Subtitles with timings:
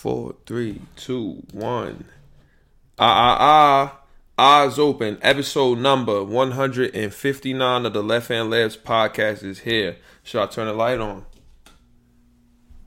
[0.00, 2.06] four, three, two, one.
[2.98, 3.96] Ah, ah,
[4.38, 4.62] ah.
[4.62, 5.18] Eyes open.
[5.20, 9.98] Episode number 159 of the Left Hand Layups podcast is here.
[10.22, 11.26] Should I turn the light on?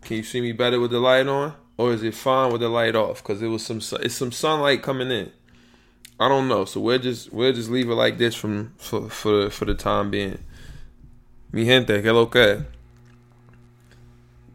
[0.02, 1.54] Can you see me better with the light on?
[1.78, 3.22] Or is it fine with the light off?
[3.22, 5.32] Because it was some it's some sunlight coming in.
[6.20, 6.66] I don't know.
[6.66, 10.10] So we'll just we'll just leave it like this from for for, for the time
[10.10, 10.40] being.
[11.52, 12.66] Mi gente, que lo que?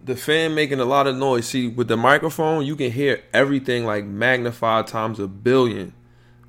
[0.08, 1.46] The fan making a lot of noise.
[1.46, 5.92] See, with the microphone, you can hear everything like magnified times a billion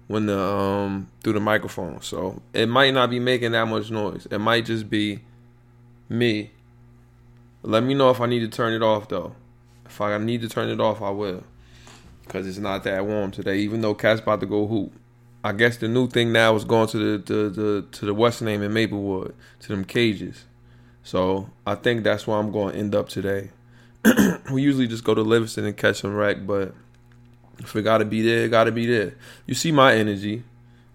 [0.07, 2.01] when the um through the microphone.
[2.01, 4.25] So it might not be making that much noise.
[4.31, 5.19] It might just be
[6.07, 6.51] me.
[7.61, 9.35] Let me know if I need to turn it off though.
[9.85, 11.43] If I need to turn it off, I will.
[12.29, 14.93] Cause it's not that warm today, even though Cat's about to go hoop.
[15.43, 18.45] I guess the new thing now is going to the, the, the to the Western
[18.45, 20.45] name in Maplewood to them cages.
[21.03, 23.51] So I think that's where I'm going to end up today.
[24.51, 26.73] we usually just go to Livingston and catch some wreck, but
[27.59, 29.13] if it gotta be there, it gotta be there.
[29.45, 30.43] You see my energy,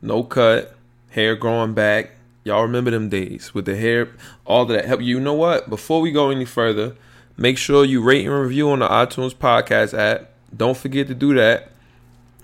[0.00, 0.76] no cut,
[1.10, 2.12] hair growing back.
[2.44, 4.08] Y'all remember them days with the hair,
[4.44, 4.84] all that.
[4.84, 5.68] Help you know what?
[5.68, 6.96] Before we go any further,
[7.36, 10.30] make sure you rate and review on the iTunes podcast app.
[10.54, 11.72] Don't forget to do that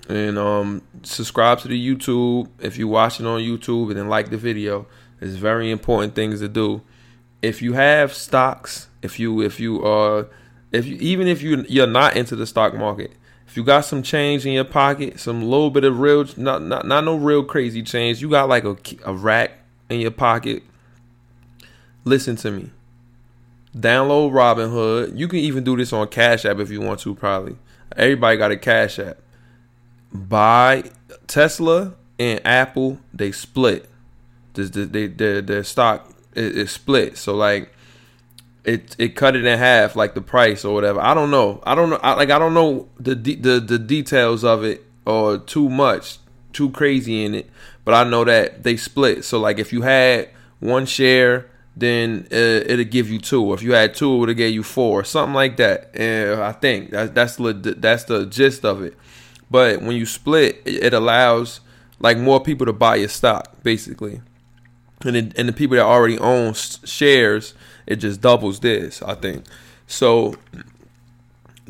[0.09, 4.37] and um, subscribe to the YouTube if you're watching on YouTube and then like the
[4.37, 4.87] video.
[5.21, 6.83] It's very important things to do.
[7.43, 10.25] If you have stocks, if you if you uh
[10.73, 13.13] if you even if you you're not into the stock market,
[13.47, 16.87] if you got some change in your pocket, some little bit of real not not
[16.87, 19.53] not no real crazy change, you got like a a rack
[19.89, 20.63] in your pocket.
[22.05, 22.71] Listen to me.
[23.77, 25.17] Download Robinhood.
[25.17, 27.15] You can even do this on Cash App if you want to.
[27.15, 27.57] Probably
[27.97, 29.19] everybody got a Cash App
[30.13, 30.85] buy
[31.27, 33.89] Tesla and Apple, they split.
[34.55, 37.17] They, their, their stock is, split.
[37.17, 37.73] So like
[38.65, 41.01] it it cut it in half, like the price or whatever.
[41.01, 41.63] I don't know.
[41.65, 42.01] I don't know.
[42.03, 46.19] I, like I don't know the the the details of it or too much,
[46.53, 47.51] too crazy in it.
[47.85, 49.25] But I know that they split.
[49.25, 50.29] So like if you had
[50.61, 53.53] one share then uh, it'll give you two.
[53.55, 55.91] If you had two, it would have gave you four, something like that.
[55.95, 58.97] And I think that's that's the that's the gist of it.
[59.51, 61.61] But when you split, it allows
[61.99, 64.21] like more people to buy your stock, basically.
[65.05, 67.55] And it, and the people that already own shares,
[67.87, 69.45] it just doubles this, I think.
[69.87, 70.35] So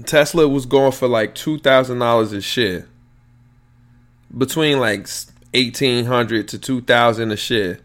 [0.07, 2.87] Tesla was going for like two thousand dollars a share,
[4.37, 5.09] between like
[5.55, 7.79] eighteen hundred to two thousand a share.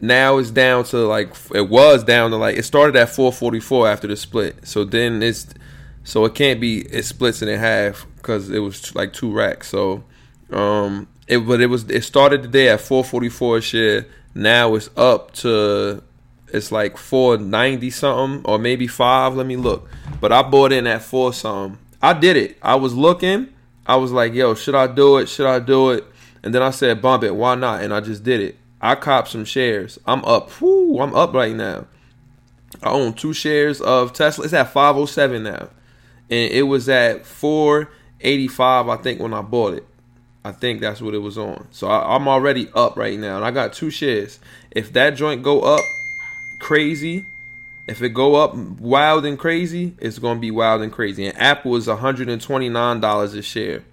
[0.00, 3.60] Now it's down to like it was down to like it started at four forty
[3.60, 4.66] four after the split.
[4.66, 5.46] So then it's
[6.04, 9.68] so it can't be it splits it in half because it was like two racks.
[9.68, 10.04] So
[10.50, 14.06] um it but it was it started the day at 444 a share.
[14.34, 16.02] Now it's up to
[16.48, 19.88] it's like 490 something or maybe 5, let me look.
[20.20, 21.78] But I bought in at 4 something.
[22.02, 22.58] I did it.
[22.62, 23.48] I was looking.
[23.86, 25.28] I was like, "Yo, should I do it?
[25.28, 26.04] Should I do it?"
[26.42, 27.34] And then I said, "Bump it.
[27.34, 28.56] Why not?" And I just did it.
[28.80, 29.98] I copped some shares.
[30.06, 30.60] I'm up.
[30.60, 31.86] Whoo, I'm up right now.
[32.82, 34.44] I own two shares of Tesla.
[34.44, 35.68] It's at 507 now
[36.30, 39.86] and it was at 485 I think when I bought it.
[40.44, 41.68] I think that's what it was on.
[41.70, 44.38] So I, am already up right now, and I got two shares.
[44.70, 45.84] If that joint go up
[46.58, 47.26] crazy,
[47.86, 51.26] if it go up wild and crazy, it's gonna be wild and crazy.
[51.26, 53.84] And Apple is 129 dollars a share.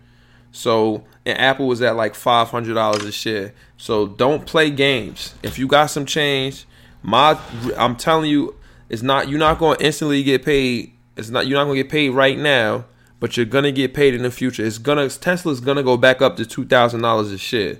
[0.52, 3.54] So and Apple was at like five hundred dollars a share.
[3.78, 5.36] So don't play games.
[5.44, 6.66] If you got some change,
[7.04, 7.40] my
[7.76, 8.56] I'm telling you,
[8.90, 12.10] it's not you're not gonna instantly get paid it's not you're not gonna get paid
[12.12, 12.86] right now,
[13.20, 14.66] but you're gonna get paid in the future.
[14.66, 17.78] It's gonna Tesla's gonna go back up to two thousand dollars a share.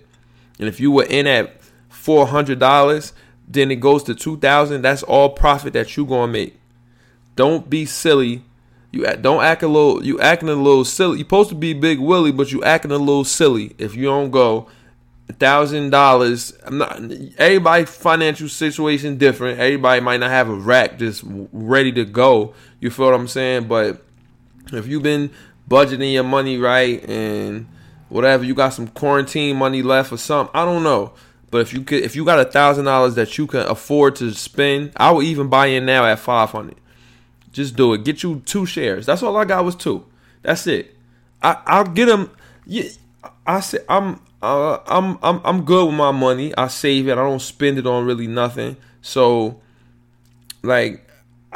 [0.60, 3.14] And if you were in at four hundred dollars,
[3.48, 4.82] then it goes to two thousand.
[4.82, 6.60] That's all profit that you gonna make.
[7.36, 8.44] Don't be silly.
[8.92, 10.04] You don't act a little.
[10.04, 11.18] You acting a little silly.
[11.18, 14.32] You're supposed to be Big Willie, but you acting a little silly if you don't
[14.32, 14.68] go
[15.34, 16.54] thousand dollars.
[16.66, 17.00] I'm not
[17.38, 19.60] everybody financial situation different.
[19.60, 22.54] Everybody might not have a rack just ready to go.
[22.80, 23.68] You feel what I'm saying?
[23.68, 24.04] But
[24.74, 25.32] if you've been
[25.70, 27.68] budgeting your money right and
[28.10, 30.52] whatever, you got some quarantine money left or something.
[30.54, 31.14] I don't know.
[31.50, 34.34] But if you could, if you got a thousand dollars that you can afford to
[34.34, 36.78] spend, I will even buy in now at five hundred.
[37.52, 38.04] Just do it.
[38.04, 39.06] Get you two shares.
[39.06, 40.06] That's all I got was two.
[40.42, 40.96] That's it.
[41.42, 42.32] I I'll get them.
[42.66, 42.90] Yeah,
[43.46, 46.54] I said I'm uh, I'm I'm I'm good with my money.
[46.58, 47.14] I save it.
[47.14, 48.78] I don't spend it on really nothing.
[49.02, 49.62] So,
[50.64, 51.07] like,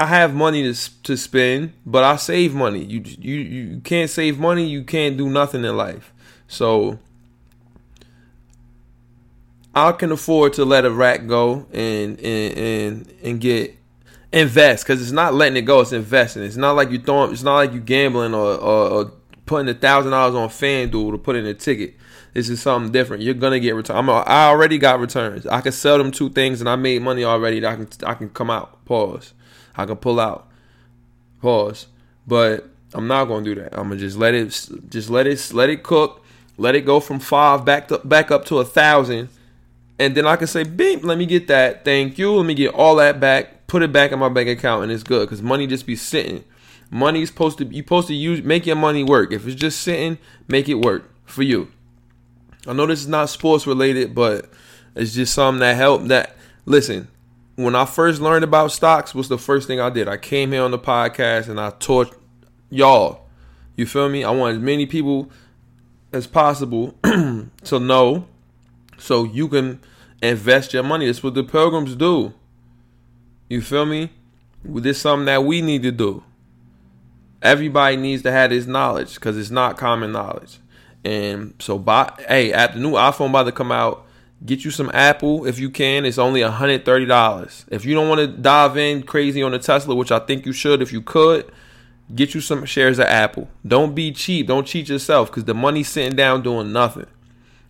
[0.01, 2.83] I have money to to spend, but I save money.
[2.83, 4.65] You you you can't save money.
[4.65, 6.11] You can't do nothing in life.
[6.47, 6.97] So,
[9.75, 13.77] I can afford to let a rack go and and and and get
[14.33, 15.81] invest because it's not letting it go.
[15.81, 16.41] It's investing.
[16.41, 17.31] It's not like you throwing.
[17.31, 19.11] It's not like you gambling or, or, or
[19.45, 21.93] putting a thousand dollars on FanDuel to put in a ticket.
[22.33, 23.21] This is something different.
[23.21, 23.97] You're gonna get return.
[23.97, 25.45] I'm a, I already got returns.
[25.45, 27.63] I can sell them two things and I made money already.
[27.63, 28.83] I can I can come out.
[28.85, 29.35] Pause.
[29.75, 30.47] I can pull out.
[31.41, 31.87] Pause.
[32.27, 33.73] But I'm not gonna do that.
[33.73, 34.47] I'm gonna just let it
[34.89, 36.23] just let it let it cook.
[36.57, 39.29] Let it go from five back to back up to a thousand.
[39.97, 41.85] And then I can say, beep, let me get that.
[41.85, 42.33] Thank you.
[42.33, 43.67] Let me get all that back.
[43.67, 45.27] Put it back in my bank account and it's good.
[45.29, 46.43] Cause money just be sitting.
[46.89, 49.31] Money's supposed to you supposed to use make your money work.
[49.31, 51.71] If it's just sitting, make it work for you.
[52.67, 54.49] I know this is not sports related, but
[54.95, 56.09] it's just something that helped.
[56.09, 56.35] That
[56.65, 57.07] listen,
[57.63, 60.07] when I first learned about stocks, was the first thing I did.
[60.07, 62.15] I came here on the podcast and I taught
[62.69, 63.27] y'all.
[63.75, 64.23] You feel me?
[64.23, 65.31] I want as many people
[66.13, 68.27] as possible to know,
[68.97, 69.79] so you can
[70.21, 71.05] invest your money.
[71.05, 72.33] That's what the pilgrims do.
[73.49, 74.11] You feel me?
[74.63, 76.23] This is something that we need to do.
[77.41, 80.59] Everybody needs to have this knowledge because it's not common knowledge.
[81.03, 84.05] And so, buy, hey, at the new iPhone about to come out,
[84.45, 86.05] get you some Apple if you can.
[86.05, 87.65] It's only $130.
[87.69, 90.53] If you don't want to dive in crazy on the Tesla, which I think you
[90.53, 91.51] should if you could,
[92.13, 93.49] get you some shares of Apple.
[93.65, 94.47] Don't be cheap.
[94.47, 97.07] Don't cheat yourself because the money's sitting down doing nothing.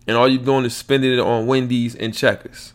[0.06, 2.72] And all you're doing is spending it on Wendy's and checkers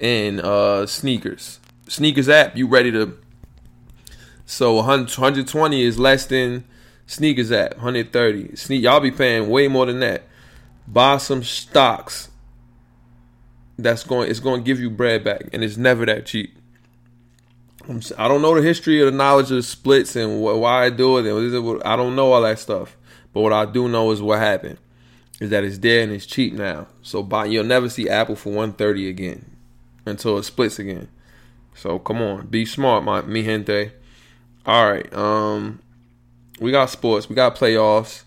[0.00, 1.60] and uh, sneakers.
[1.88, 3.18] Sneakers app, you ready to.
[4.46, 6.64] So 120 is less than
[7.06, 8.56] Sneakers app, 130.
[8.56, 10.22] Sneak y'all be paying way more than that.
[10.86, 12.29] Buy some stocks.
[13.82, 16.56] That's going it's going to give you bread back and it's never that cheap.
[17.88, 20.84] I'm, I do not know the history of the knowledge of the splits and why
[20.84, 21.82] I do it.
[21.84, 22.96] I don't know all that stuff.
[23.32, 24.78] But what I do know is what happened
[25.40, 26.86] is that it's there and it's cheap now.
[27.02, 29.56] So buy, you'll never see Apple for 130 again
[30.04, 31.08] until it splits again.
[31.74, 33.92] So come on, be smart, my mi gente.
[34.66, 35.80] All right, um,
[36.60, 38.24] we got sports, we got playoffs.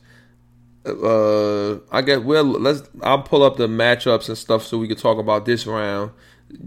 [0.85, 2.44] Uh, I get well.
[2.44, 2.83] Let's.
[3.01, 6.12] I'll pull up the matchups and stuff so we can talk about this round.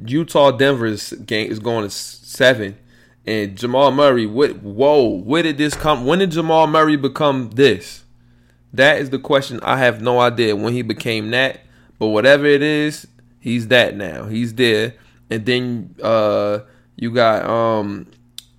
[0.06, 2.78] Utah Denver's game is going to seven,
[3.26, 4.26] and Jamal Murray.
[4.26, 4.62] What?
[4.62, 5.06] Whoa!
[5.06, 6.06] Where did this come?
[6.06, 8.04] When did Jamal Murray become this?
[8.72, 9.60] That is the question.
[9.62, 11.60] I have no idea when he became that.
[11.98, 13.06] But whatever it is,
[13.40, 14.26] he's that now.
[14.26, 14.94] He's there.
[15.30, 16.60] And then uh,
[16.96, 18.06] you got um,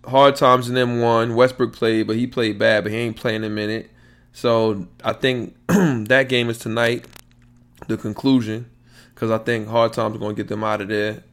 [0.05, 1.35] hard times in them one.
[1.35, 3.91] Westbrook played, but he played bad, but he ain't playing a minute.
[4.37, 7.05] So I think that game is tonight,
[7.87, 8.69] the conclusion,
[9.15, 11.23] because I think hard times are going to get them out of there.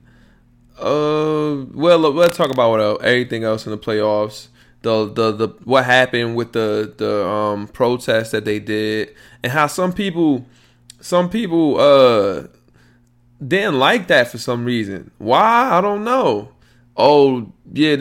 [0.78, 4.48] Uh, well, let's talk about what else, everything else in the playoffs.
[4.80, 9.66] The, the the what happened with the the um protests that they did and how
[9.66, 10.46] some people
[11.00, 12.44] some people uh
[13.46, 15.10] didn't like that for some reason.
[15.18, 15.72] Why?
[15.72, 16.52] I don't know.
[16.96, 17.96] Oh yeah,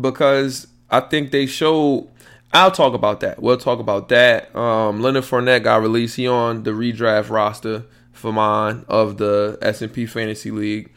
[0.00, 2.08] because I think they showed.
[2.54, 3.42] I'll talk about that.
[3.42, 4.54] We'll talk about that.
[4.54, 6.16] Um, Leonard Fournette got released.
[6.16, 10.92] He on the redraft roster for mine of the S and P Fantasy League.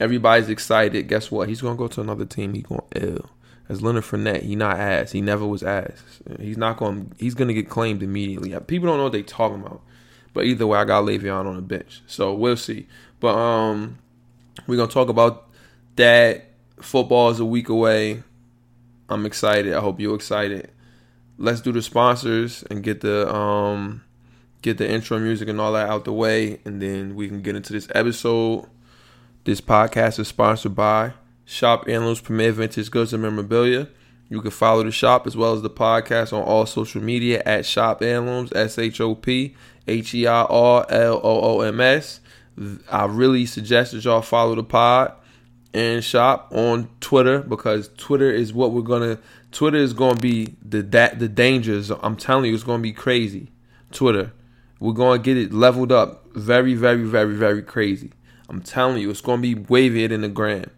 [0.00, 1.08] Everybody's excited.
[1.08, 1.48] Guess what?
[1.48, 2.54] He's gonna go to another team.
[2.54, 3.30] He going ill.
[3.68, 5.12] As Leonard Fournette, he not ass.
[5.12, 6.02] He never was ass.
[6.40, 7.12] He's not going.
[7.18, 8.58] He's gonna get claimed immediately.
[8.60, 9.82] People don't know what they talking about.
[10.32, 12.86] But either way, I got Le'Veon on the bench, so we'll see.
[13.20, 13.98] But um,
[14.66, 15.50] we're gonna talk about
[15.96, 18.22] that Football is a week away.
[19.08, 19.72] I'm excited.
[19.72, 20.70] I hope you're excited.
[21.38, 24.04] Let's do the sponsors and get the um
[24.60, 27.56] get the intro music and all that out the way, and then we can get
[27.56, 28.68] into this episode.
[29.44, 33.88] This podcast is sponsored by Shop Heirlooms Premier Vintage Goods and Memorabilia.
[34.28, 37.66] You can follow the shop as well as the podcast on all social media at
[37.66, 39.56] Shop Heirlooms, S H O P
[39.88, 42.20] H E I R L O O M S.
[42.90, 45.14] I really suggest that y'all follow the pod
[45.74, 49.18] and shop on Twitter because Twitter is what we're gonna.
[49.52, 51.90] Twitter is gonna be the that the dangers.
[51.90, 53.52] I'm telling you, it's gonna be crazy.
[53.92, 54.32] Twitter,
[54.80, 58.12] we're gonna get it leveled up, very, very, very, very crazy.
[58.48, 60.70] I'm telling you, it's gonna be wavier than the gram.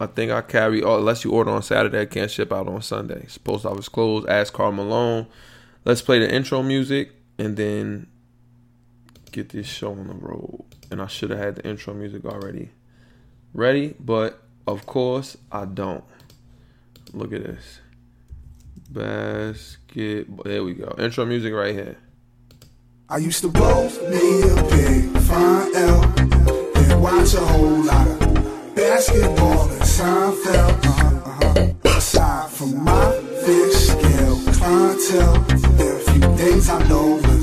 [0.00, 2.82] I think I carry oh, unless you order on Saturday, I can't ship out on
[2.82, 3.26] Sunday.
[3.42, 4.28] Post office closed.
[4.28, 5.26] Ask Karl Malone.
[5.84, 8.06] Let's play the intro music and then
[9.32, 10.64] get this show on the road.
[10.90, 12.70] And I should have had the intro music already
[13.52, 16.04] ready, but of course I don't.
[17.12, 17.80] Look at this.
[18.90, 20.44] Basketball.
[20.44, 20.94] There we go.
[20.98, 21.96] Intro music right here.
[23.08, 26.04] I used to roll me a big fine L
[26.76, 30.84] and watch a whole lot of basketball in Seinfeld.
[30.84, 31.96] Uh-huh, uh-huh.
[31.96, 33.12] Aside from my
[33.44, 35.40] fish scale clientele,
[35.76, 37.37] there are a few things I know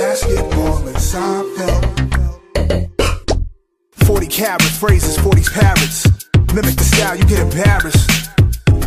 [0.00, 1.84] basketball and Seinfeld.
[3.92, 6.08] 40 carat phrases, 40 parrots.
[6.54, 8.08] Mimic the style, you get embarrassed.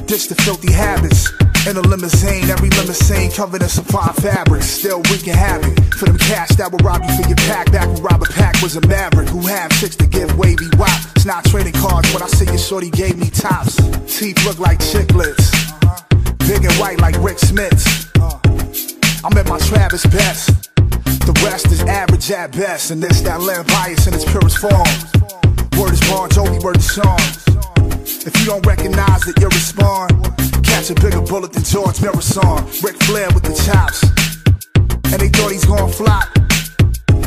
[0.07, 1.31] Ditch the filthy habits.
[1.69, 4.65] In a limousine, every limousine covered in supply fabrics.
[4.65, 7.71] Still wreaking havoc for them cash that will rob you for your pack.
[7.71, 10.99] Back when Robert Pack was a maverick who had chicks to give wavy wop.
[11.15, 13.77] It's not trading cards when I say your shorty gave me tops.
[14.09, 15.45] Teeth look like chiclets.
[16.49, 17.85] Big and white like Rik Smits.
[19.23, 20.72] I'm at my Travis best.
[21.19, 24.87] The rest is average at best, and this that land bias in its purest form.
[25.79, 27.19] Word is Bon Jovi, word is song.
[28.25, 30.11] If you don't recognize that you're respond,
[30.63, 32.65] catch a bigger bullet than George Marathon.
[32.83, 34.03] Ric Flair with the chops,
[35.11, 36.27] and they thought he's gonna flop.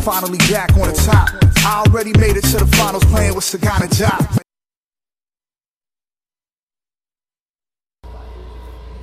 [0.03, 1.29] Finally back on the top.
[1.67, 4.43] I already made it to the finals playing with Sagana Job.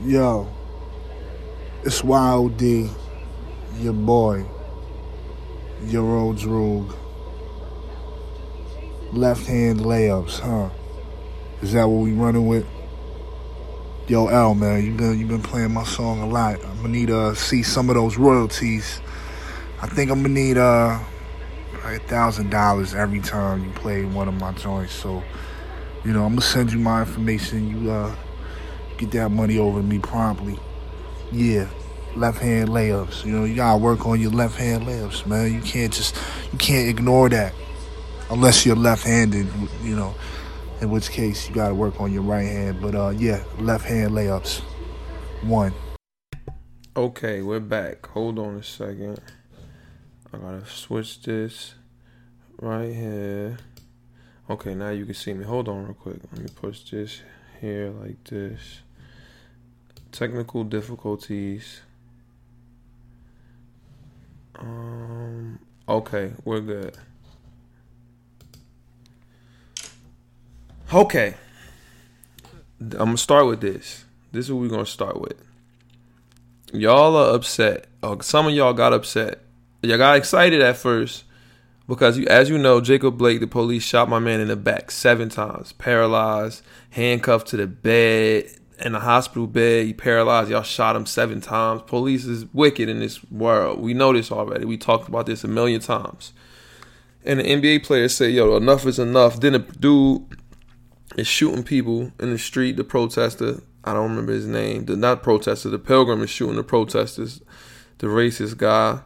[0.05, 0.47] Yo,
[1.83, 2.89] it's YOD,
[3.79, 4.45] your boy.
[5.87, 6.95] Euro Droog.
[9.11, 10.69] Left hand layups, huh?
[11.61, 12.65] Is that what we running with?
[14.07, 16.63] Yo, L, man, you been you been playing my song a lot.
[16.65, 19.01] I'm gonna need to uh, see some of those royalties.
[19.81, 20.99] I think I'm gonna need uh
[21.85, 24.93] a thousand dollars every time you play one of my joints.
[24.93, 25.23] So,
[26.03, 27.69] you know, I'm gonna send you my information.
[27.69, 28.15] You uh
[28.97, 30.59] get that money over to me promptly.
[31.31, 31.67] Yeah
[32.15, 33.25] left hand layups.
[33.25, 35.53] You know, you gotta work on your left hand layups, man.
[35.53, 36.15] You can't just
[36.51, 37.53] you can't ignore that
[38.29, 39.47] unless you're left handed,
[39.81, 40.15] you know.
[40.81, 42.81] In which case you gotta work on your right hand.
[42.81, 44.59] But uh yeah, left hand layups.
[45.43, 45.73] One.
[46.95, 48.05] Okay, we're back.
[48.07, 49.19] Hold on a second.
[50.33, 51.75] I gotta switch this
[52.59, 53.57] right here.
[54.49, 55.45] Okay, now you can see me.
[55.45, 56.17] Hold on real quick.
[56.31, 57.21] Let me push this
[57.61, 58.81] here like this.
[60.11, 61.81] Technical difficulties.
[64.59, 65.59] Um.
[65.87, 66.97] Okay, we're good.
[70.93, 71.35] Okay.
[72.79, 74.05] I'm gonna start with this.
[74.31, 75.41] This is what we're gonna start with.
[76.71, 77.87] Y'all are upset.
[78.01, 79.39] Or some of y'all got upset.
[79.81, 81.23] Y'all got excited at first
[81.87, 84.89] because, you, as you know, Jacob Blake, the police shot my man in the back
[84.91, 88.49] seven times, paralyzed, handcuffed to the bed,
[88.83, 89.85] in a hospital bed.
[89.85, 90.49] He paralyzed.
[90.49, 91.81] Y'all shot him seven times.
[91.87, 93.79] Police is wicked in this world.
[93.79, 94.65] We know this already.
[94.65, 96.33] We talked about this a million times.
[97.25, 99.39] And the NBA players say, yo, enough is enough.
[99.39, 100.25] Then a dude
[101.17, 103.61] is shooting people in the street, the protester.
[103.85, 104.85] I don't remember his name.
[104.85, 107.41] The not protester, the pilgrim is shooting the protesters,
[107.99, 109.01] the racist guy.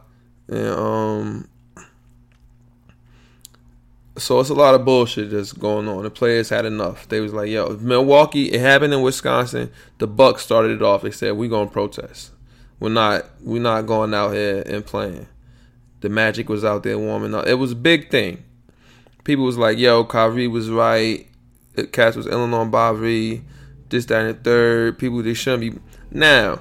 [0.48, 1.48] And um
[4.18, 6.02] so it's a lot of bullshit that's going on.
[6.02, 7.08] The players had enough.
[7.08, 8.52] They was like, "Yo, Milwaukee.
[8.52, 9.70] It happened in Wisconsin.
[9.98, 11.02] The Bucks started it off.
[11.02, 12.32] They said we gonna protest.
[12.80, 13.24] We're not.
[13.40, 15.26] We're not going out here and playing.
[16.00, 17.46] The Magic was out there warming up.
[17.46, 18.44] It was a big thing.
[19.24, 21.26] People was like, "Yo, Kyrie was right.
[21.92, 23.42] Cats was Illinois Bobby.
[23.88, 24.98] This, that, and the third.
[24.98, 26.60] People they shouldn't be now."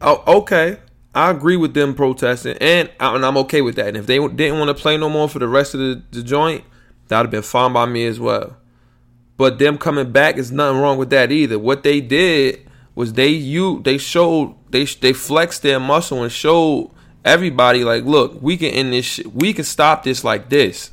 [0.00, 0.78] Oh, okay.
[1.16, 3.88] I agree with them protesting, and, and I'm okay with that.
[3.88, 6.22] And if they didn't want to play no more for the rest of the, the
[6.22, 6.62] joint,
[7.08, 8.58] that'd have been fine by me as well.
[9.38, 11.58] But them coming back is nothing wrong with that either.
[11.58, 16.90] What they did was they you they showed they they flexed their muscle and showed
[17.24, 19.06] everybody like, look, we can end this.
[19.06, 19.34] Shit.
[19.34, 20.90] We can stop this like this.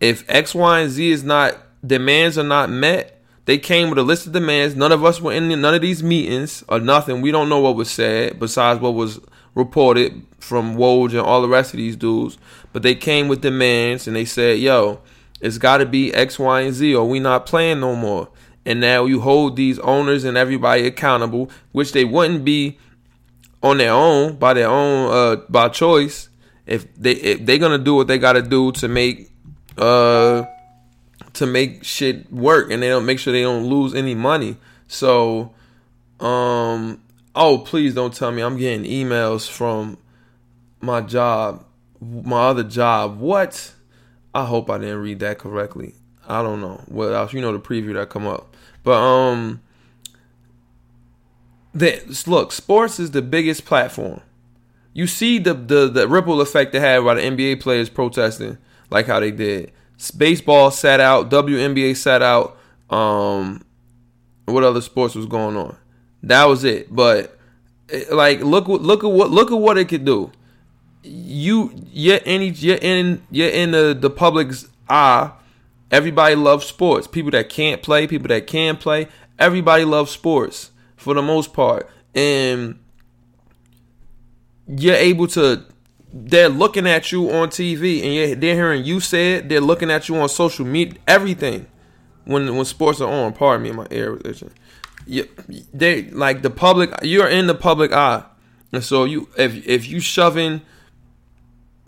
[0.00, 1.56] If X, Y, and Z is not
[1.86, 3.19] demands are not met,
[3.50, 4.76] they came with a list of demands.
[4.76, 7.20] None of us were in none of these meetings or nothing.
[7.20, 9.18] We don't know what was said besides what was
[9.56, 12.38] reported from Woj and all the rest of these dudes.
[12.72, 15.00] But they came with demands and they said, yo,
[15.40, 18.28] it's got to be X, Y, and Z or we not playing no more.
[18.64, 22.78] and now you hold these owners and everybody accountable, which they wouldn't be
[23.62, 26.30] on their own by their own uh by choice
[26.66, 29.30] if they if they're gonna do what they gotta do to make
[29.76, 30.44] uh
[31.34, 34.56] to make shit work and they don't make sure they don't lose any money.
[34.88, 35.52] So
[36.18, 37.00] um
[37.34, 39.96] oh please don't tell me I'm getting emails from
[40.80, 41.64] my job
[42.00, 43.18] my other job.
[43.18, 43.74] What?
[44.34, 45.94] I hope I didn't read that correctly.
[46.26, 47.32] I don't know what else.
[47.32, 49.60] You know the preview that come up, but um,
[51.74, 54.20] the, look, sports is the biggest platform.
[54.92, 58.58] You see the the the ripple effect they had by the NBA players protesting,
[58.90, 59.72] like how they did.
[60.16, 62.58] Baseball sat out, WNBA sat out.
[62.88, 63.64] Um,
[64.46, 65.76] what other sports was going on?
[66.22, 66.94] That was it.
[66.94, 67.38] But
[67.90, 70.32] eh, like, look look at what look at what it could do
[71.02, 75.32] you you're in you're in you're in the, the public's eye.
[75.90, 77.06] Everybody loves sports.
[77.06, 81.90] People that can't play, people that can play, everybody loves sports for the most part.
[82.14, 82.78] And
[84.68, 85.64] you're able to
[86.12, 90.08] they're looking at you on TV and they're hearing you say it, they're looking at
[90.08, 91.66] you on social media, everything.
[92.24, 94.52] When when sports are on, pardon me, my ear was itching.
[95.06, 95.28] You,
[95.72, 96.90] they like the public.
[97.02, 98.24] You're in the public eye,
[98.72, 100.60] and so you if if you shoving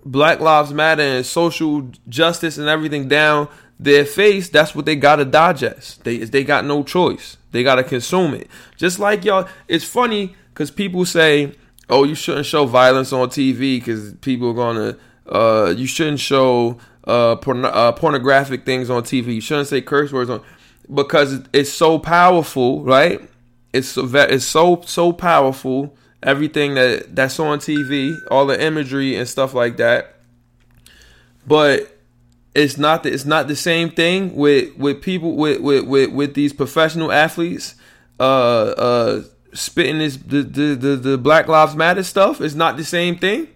[0.04, 3.48] Black Lives Matter and social justice and everything down
[3.78, 6.04] their face, that's what they gotta digest.
[6.04, 7.36] They they got no choice.
[7.52, 8.48] They gotta consume it.
[8.76, 11.54] Just like y'all, it's funny because people say,
[11.92, 14.96] "Oh, you shouldn't show violence on TV because people are gonna."
[15.26, 19.34] Uh, you shouldn't show uh, porn- uh, pornographic things on TV.
[19.36, 20.42] You shouldn't say curse words on
[20.92, 23.20] because it's so powerful, right?
[23.72, 29.28] It's so it's so so powerful everything that that's on TV, all the imagery and
[29.28, 30.16] stuff like that.
[31.46, 31.98] But
[32.54, 36.34] it's not the, it's not the same thing with with people with with with, with
[36.34, 37.74] these professional athletes
[38.20, 39.22] uh uh
[39.52, 42.40] spitting this the, the the the Black Lives Matter stuff.
[42.40, 43.48] is not the same thing.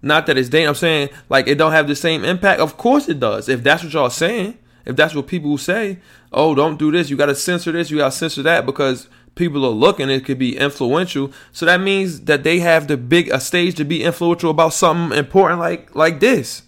[0.00, 0.78] Not that it's dangerous.
[0.78, 2.60] I'm saying like it don't have the same impact.
[2.60, 3.48] Of course it does.
[3.48, 5.98] If that's what y'all saying, if that's what people say,
[6.32, 7.10] oh, don't do this.
[7.10, 7.90] You got to censor this.
[7.90, 11.32] You got to censor that because people are looking, it could be influential.
[11.52, 15.16] So that means that they have the big a stage to be influential about something
[15.16, 16.62] important like like this.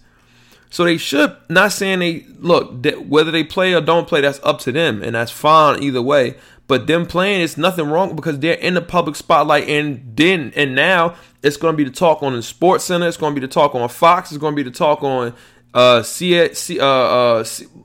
[0.69, 4.21] So they should not saying they look whether they play or don't play.
[4.21, 6.35] That's up to them, and that's fine either way.
[6.71, 10.73] But them playing, it's nothing wrong because they're in the public spotlight, and then and
[10.73, 13.09] now it's going to be the talk on the Sports Center.
[13.09, 14.31] It's going to be the talk on Fox.
[14.31, 15.33] It's going to be the talk on
[15.73, 17.43] uh, C, C uh, uh,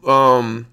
[0.09, 0.69] um,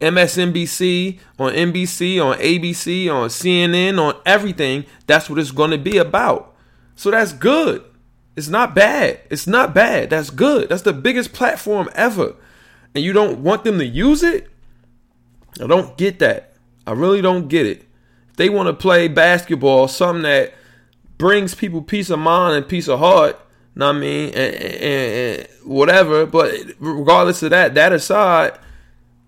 [0.00, 4.86] MSNBC, on NBC, on ABC, on CNN, on everything.
[5.06, 6.56] That's what it's going to be about.
[6.96, 7.84] So that's good.
[8.36, 9.20] It's not bad.
[9.28, 10.08] It's not bad.
[10.08, 10.70] That's good.
[10.70, 12.36] That's the biggest platform ever.
[12.94, 14.48] And you don't want them to use it?
[15.62, 16.49] I don't get that.
[16.86, 17.86] I really don't get it.
[18.30, 20.54] If they want to play basketball, something that
[21.18, 23.38] brings people peace of mind and peace of heart,
[23.74, 26.26] know what I mean, and, and, and whatever.
[26.26, 28.58] But regardless of that, that aside,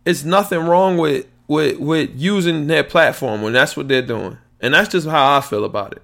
[0.04, 4.74] it's nothing wrong with with with using their platform when that's what they're doing, and
[4.74, 6.02] that's just how I feel about it.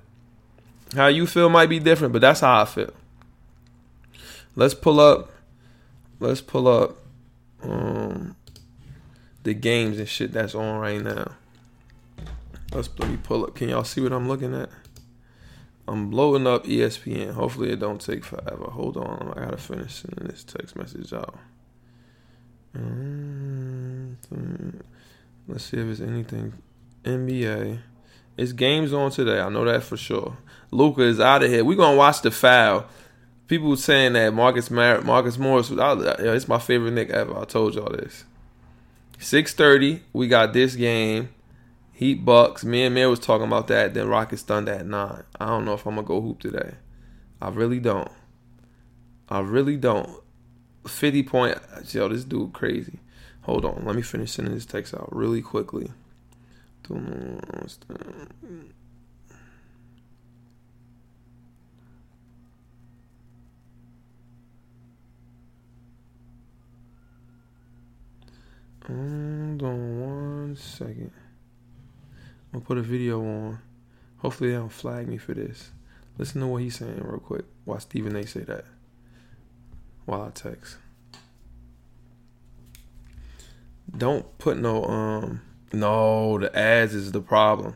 [0.94, 2.92] How you feel might be different, but that's how I feel.
[4.56, 5.30] Let's pull up.
[6.20, 6.96] Let's pull up
[7.62, 8.34] um,
[9.48, 11.32] the games and shit that's on right now.
[12.74, 13.54] Let's let me pull up.
[13.54, 14.68] Can y'all see what I'm looking at?
[15.88, 17.32] I'm blowing up ESPN.
[17.32, 18.66] Hopefully it don't take forever.
[18.66, 21.38] Hold on, I gotta finish sending this text message out.
[22.76, 24.10] Mm-hmm.
[25.48, 26.52] Let's see if it's anything.
[27.04, 27.78] NBA.
[28.36, 29.40] It's games on today.
[29.40, 30.36] I know that for sure.
[30.70, 31.64] Luka is out of here.
[31.64, 32.84] We're gonna watch the foul.
[33.46, 36.02] People saying that Marcus Mar- Marcus Morris was out.
[36.20, 37.34] It's my favorite Knick ever.
[37.38, 38.24] I told y'all this.
[39.18, 40.02] Six thirty.
[40.12, 41.30] We got this game.
[41.92, 42.64] Heat Bucks.
[42.64, 43.92] Me and Mir was talking about that.
[43.92, 45.24] Then Rockets Thunder at nine.
[45.40, 46.74] I don't know if I'm gonna go hoop today.
[47.42, 48.10] I really don't.
[49.28, 50.20] I really don't.
[50.86, 51.58] 50 point.
[51.90, 53.00] Yo, this dude crazy.
[53.42, 53.84] Hold on.
[53.84, 55.90] Let me finish sending this text out really quickly.
[68.88, 71.10] Hold on one second.
[72.54, 73.58] I'll put a video on.
[74.18, 75.70] Hopefully they don't flag me for this.
[76.16, 77.44] Listen to what he's saying real quick.
[77.64, 78.64] Why Stephen A say that
[80.06, 80.78] while I text.
[83.96, 87.74] Don't put no um no the ads is the problem.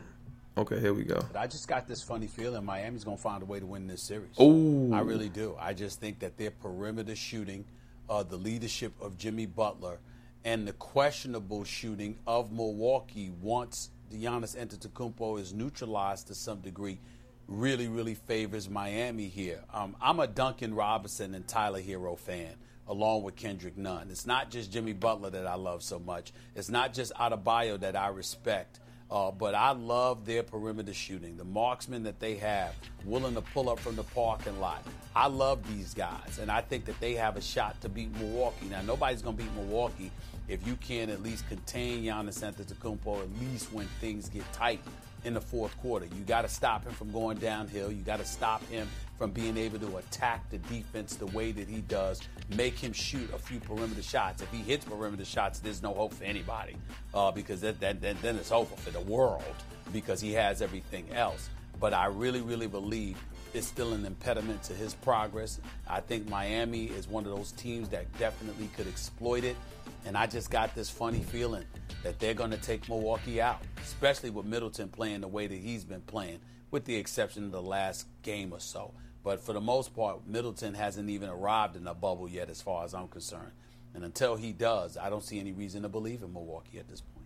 [0.57, 1.19] Okay, here we go.
[1.35, 4.35] I just got this funny feeling Miami's gonna find a way to win this series.
[4.37, 5.55] Oh, I really do.
[5.59, 7.65] I just think that their perimeter shooting,
[8.09, 9.99] uh, the leadership of Jimmy Butler,
[10.45, 16.99] and the questionable shooting of Milwaukee once Giannis Antetokounmpo is neutralized to some degree
[17.47, 19.61] really, really favors Miami here.
[19.73, 22.53] Um, I'm a Duncan Robinson and Tyler Herro fan,
[22.87, 24.07] along with Kendrick Nunn.
[24.09, 26.31] It's not just Jimmy Butler that I love so much.
[26.55, 28.79] It's not just Adebayo that I respect.
[29.11, 32.73] Uh, but I love their perimeter shooting, the marksmen that they have,
[33.05, 34.83] willing to pull up from the parking lot.
[35.15, 38.65] I love these guys, and I think that they have a shot to beat Milwaukee.
[38.71, 40.09] Now, nobody's going to beat Milwaukee
[40.47, 44.81] if you can at least contain Giannis Antetokounmpo at least when things get tight
[45.23, 46.05] in the fourth quarter.
[46.05, 47.91] You got to stop him from going downhill.
[47.91, 51.67] You got to stop him from being able to attack the defense the way that
[51.67, 52.21] he does.
[52.57, 54.41] Make him shoot a few perimeter shots.
[54.41, 56.75] If he hits perimeter shots, there's no hope for anybody
[57.13, 59.43] uh, because that, that, that, then it's over for the world
[59.91, 61.49] because he has everything else.
[61.79, 63.17] But I really, really believe
[63.53, 65.59] it's still an impediment to his progress.
[65.87, 69.55] I think Miami is one of those teams that definitely could exploit it.
[70.05, 71.65] And I just got this funny feeling
[72.03, 75.85] that they're going to take Milwaukee out, especially with Middleton playing the way that he's
[75.85, 76.39] been playing,
[76.71, 78.93] with the exception of the last game or so.
[79.23, 82.83] But for the most part, Middleton hasn't even arrived in the bubble yet, as far
[82.83, 83.51] as I'm concerned.
[83.93, 86.99] And until he does, I don't see any reason to believe in Milwaukee at this
[86.99, 87.25] point.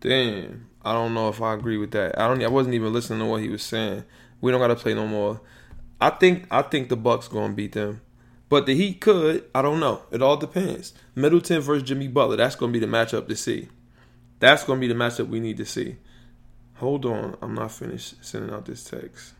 [0.00, 2.18] Damn, I don't know if I agree with that.
[2.18, 2.42] I don't.
[2.42, 4.04] I wasn't even listening to what he was saying.
[4.40, 5.40] We don't got to play no more.
[6.00, 6.46] I think.
[6.50, 8.00] I think the Bucks gonna beat them.
[8.52, 9.48] But the Heat could.
[9.54, 10.02] I don't know.
[10.10, 10.92] It all depends.
[11.14, 12.36] Middleton versus Jimmy Butler.
[12.36, 13.68] That's going to be the matchup to see.
[14.40, 15.96] That's going to be the matchup we need to see.
[16.74, 17.38] Hold on.
[17.40, 19.32] I'm not finished sending out this text.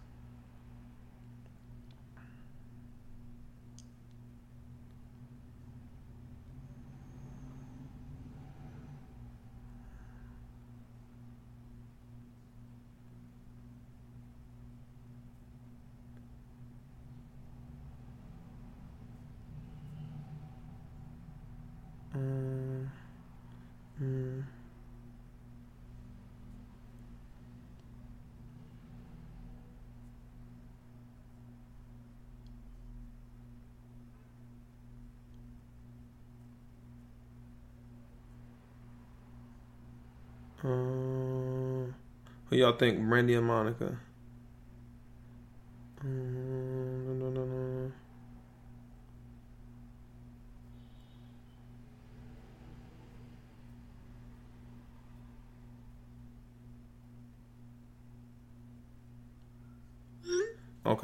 [40.64, 41.92] Um,
[42.46, 43.98] who y'all think, Brandy and Monica?
[46.00, 47.92] Um, no, no, no.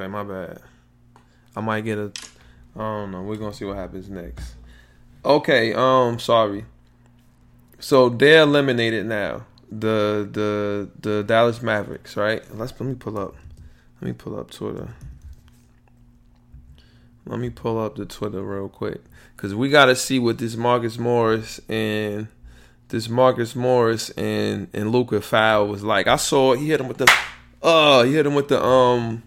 [0.08, 0.60] Okay, my bad.
[1.54, 2.12] I might get a.
[2.76, 3.22] I don't know.
[3.22, 4.54] We're gonna see what happens next.
[5.24, 5.74] Okay.
[5.74, 6.18] Um.
[6.18, 6.64] Sorry.
[7.78, 9.44] So they're eliminated now.
[9.70, 12.42] The the the Dallas Mavericks, right?
[12.56, 13.36] Let's let me pull up.
[14.00, 14.88] Let me pull up Twitter.
[17.26, 19.02] Let me pull up the Twitter real quick
[19.36, 22.28] because we got to see what this Marcus Morris and
[22.88, 26.06] this Marcus Morris and and Luka foul was like.
[26.06, 27.12] I saw he hit him with the,
[27.62, 29.22] uh, he hit him with the um,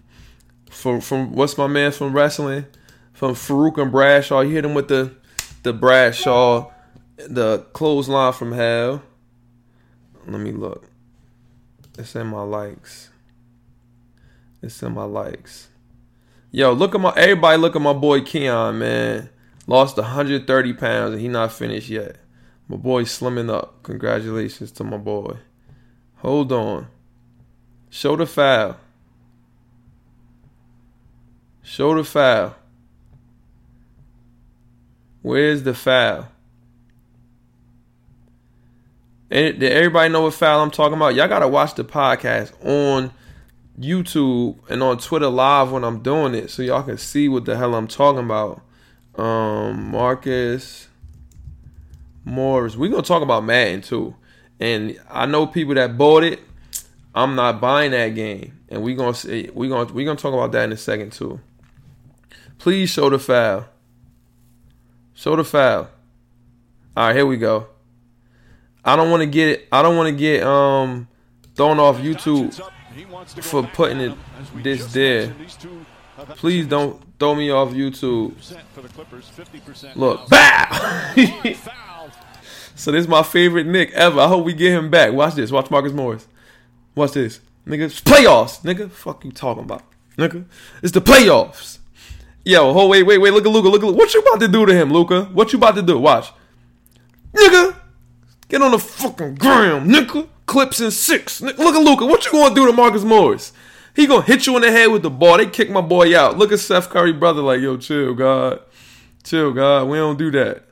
[0.72, 2.66] from from what's my man from wrestling,
[3.12, 4.42] from Faarooq and Bradshaw.
[4.42, 5.14] He hit him with the
[5.62, 6.72] the Bradshaw
[7.28, 9.02] the clothesline from hell.
[10.26, 10.88] Let me look.
[11.98, 13.10] It's in my likes.
[14.62, 15.68] It's in my likes.
[16.50, 19.28] Yo, look at my everybody look at my boy Keon, man.
[19.66, 22.16] Lost 130 pounds and he not finished yet.
[22.68, 23.82] My boy slimming up.
[23.82, 25.36] Congratulations to my boy.
[26.16, 26.88] Hold on.
[27.90, 28.76] Show the foul.
[31.62, 32.56] Show the foul.
[35.22, 36.28] Where's the foul?
[39.30, 41.14] did everybody know what foul I'm talking about?
[41.14, 43.12] Y'all gotta watch the podcast on
[43.80, 47.56] YouTube and on Twitter live when I'm doing it, so y'all can see what the
[47.56, 48.60] hell I'm talking about.
[49.14, 50.88] Um, Marcus
[52.24, 52.76] Morris.
[52.76, 54.14] We're gonna talk about Madden too,
[54.60, 56.40] and I know people that bought it.
[57.14, 59.50] I'm not buying that game, and we gonna see.
[59.54, 61.40] We gonna we gonna talk about that in a second too.
[62.62, 63.64] Please show the foul.
[65.14, 65.88] Show the foul.
[66.96, 67.66] All right, here we go.
[68.84, 69.68] I don't want to get it.
[69.72, 71.08] I don't want to get um
[71.56, 72.54] thrown off YouTube
[73.42, 74.16] for putting it
[74.62, 75.34] this there.
[76.36, 78.36] Please don't throw me off YouTube.
[79.96, 81.12] Look, bow.
[82.76, 84.20] so this is my favorite Knick ever.
[84.20, 85.12] I hope we get him back.
[85.12, 85.50] Watch this.
[85.50, 86.28] Watch Marcus Morris.
[86.94, 87.86] Watch this, nigga.
[88.02, 88.88] Playoffs, nigga.
[88.88, 89.82] Fuck you talking about,
[90.16, 90.44] nigga?
[90.80, 91.80] It's the playoffs.
[92.44, 93.32] Yo, hold wait, wait, wait.
[93.32, 93.68] Look at Luka.
[93.68, 93.98] Look at Luka.
[93.98, 95.24] What you about to do to him, Luka?
[95.26, 95.98] What you about to do?
[95.98, 96.32] Watch,
[97.32, 97.76] nigga.
[98.48, 100.28] Get on the fucking ground, nigga.
[100.46, 101.40] Clips in six.
[101.40, 102.04] Look at Luka.
[102.04, 103.52] What you gonna do to Marcus Morris?
[103.94, 105.36] He gonna hit you in the head with the ball.
[105.36, 106.36] They kick my boy out.
[106.38, 108.60] Look at Seth Curry brother like, yo, chill, God.
[109.22, 109.88] Chill, God.
[109.88, 110.64] We don't do that.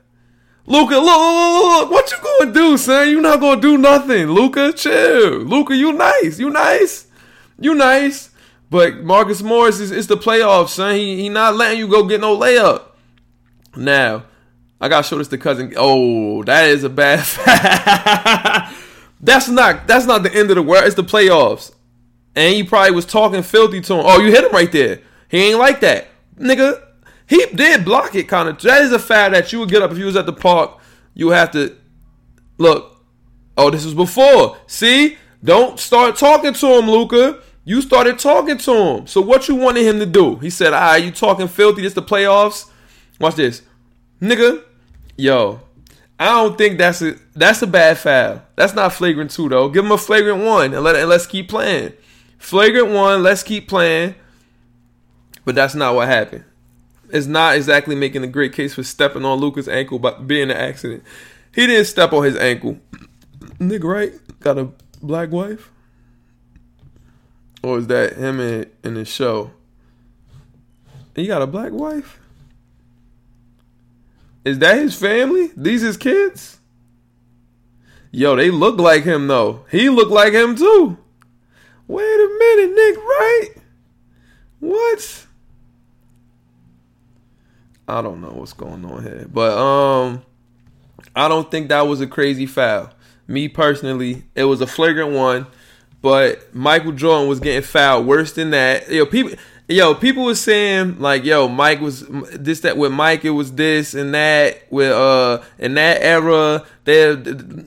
[0.65, 3.09] Luka, look, look, look, what you gonna do, son?
[3.09, 4.27] You not gonna do nothing.
[4.27, 5.39] Luka, chill.
[5.39, 6.39] Luka, you nice.
[6.39, 7.07] You nice.
[7.59, 8.30] You nice.
[8.71, 10.95] But Marcus Morris is it's the playoffs, son.
[10.95, 12.83] He he not letting you go get no layup.
[13.75, 14.23] Now,
[14.79, 15.73] I gotta show this to cousin.
[15.75, 17.19] Oh, that is a bad
[19.21, 20.85] that's not that's not the end of the world.
[20.85, 21.73] It's the playoffs.
[22.33, 24.05] And he probably was talking filthy to him.
[24.05, 25.01] Oh, you hit him right there.
[25.27, 26.07] He ain't like that.
[26.39, 26.81] Nigga,
[27.27, 28.61] he did block it kind of.
[28.61, 30.79] That is a fact that you would get up if you was at the park.
[31.13, 31.75] You have to
[32.57, 33.03] look.
[33.57, 34.57] Oh, this was before.
[34.65, 35.17] See?
[35.43, 37.41] Don't start talking to him, Luka.
[37.63, 39.07] You started talking to him.
[39.07, 40.37] So what you wanted him to do?
[40.37, 41.81] He said, "Ah, right, you talking filthy?
[41.81, 42.69] This the playoffs."
[43.19, 43.61] Watch this,
[44.19, 44.63] nigga.
[45.15, 45.61] Yo,
[46.19, 48.43] I don't think that's a that's a bad foul.
[48.55, 49.69] That's not flagrant two though.
[49.69, 51.93] Give him a flagrant one and let and let's keep playing.
[52.37, 54.13] Flagrant one, let's keep playing.
[55.43, 56.43] But that's not what happened.
[57.09, 60.57] It's not exactly making a great case for stepping on Luka's ankle but being an
[60.57, 61.03] accident.
[61.55, 62.77] He didn't step on his ankle.
[63.59, 64.13] Nigga, right?
[64.41, 64.69] Got a
[65.01, 65.70] black wife?
[67.63, 69.51] Or is that him in, in the show?
[71.15, 72.19] He got a black wife?
[74.43, 75.51] Is that his family?
[75.55, 76.59] These his kids?
[78.11, 79.65] Yo, they look like him though.
[79.69, 80.97] He look like him too.
[81.87, 83.49] Wait a minute, Nick, right?
[84.59, 85.27] What?
[87.87, 89.27] I don't know what's going on here.
[89.31, 90.23] But um
[91.15, 92.89] I don't think that was a crazy foul.
[93.27, 95.47] Me personally, it was a flagrant one,
[96.01, 98.89] but Michael Jordan was getting fouled worse than that.
[98.89, 99.33] Yo, people
[99.67, 103.93] yo, people was saying like, yo, Mike was this that with Mike it was this
[103.93, 106.65] and that with uh in that era.
[106.83, 107.13] There,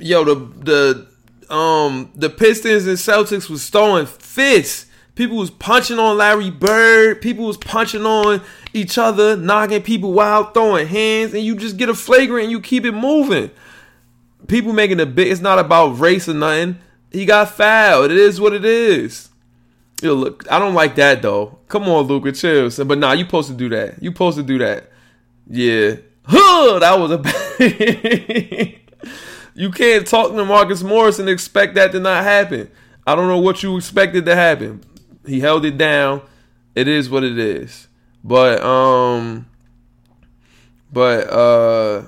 [0.00, 1.06] yo, the
[1.48, 4.86] the um the Pistons and Celtics was throwing fists.
[5.14, 7.22] People was punching on Larry Bird.
[7.22, 8.42] People was punching on
[8.72, 12.60] each other, knocking people out, throwing hands, and you just get a flagrant and you
[12.60, 13.50] keep it moving.
[14.48, 15.28] People making a big.
[15.28, 16.78] It's not about race or nothing.
[17.14, 18.10] He got fouled.
[18.10, 19.28] It is what it is.
[20.02, 21.60] Look, I don't like that though.
[21.68, 22.68] Come on, Luka, chill.
[22.84, 24.02] But nah, you supposed to do that.
[24.02, 24.90] You supposed to do that.
[25.48, 25.94] Yeah.
[26.24, 27.18] Huh, that was a.
[27.18, 28.74] Bad.
[29.54, 32.68] you can't talk to Marcus Morris and expect that to not happen.
[33.06, 34.82] I don't know what you expected to happen.
[35.24, 36.20] He held it down.
[36.74, 37.86] It is what it is.
[38.24, 39.46] But um
[40.92, 42.06] but uh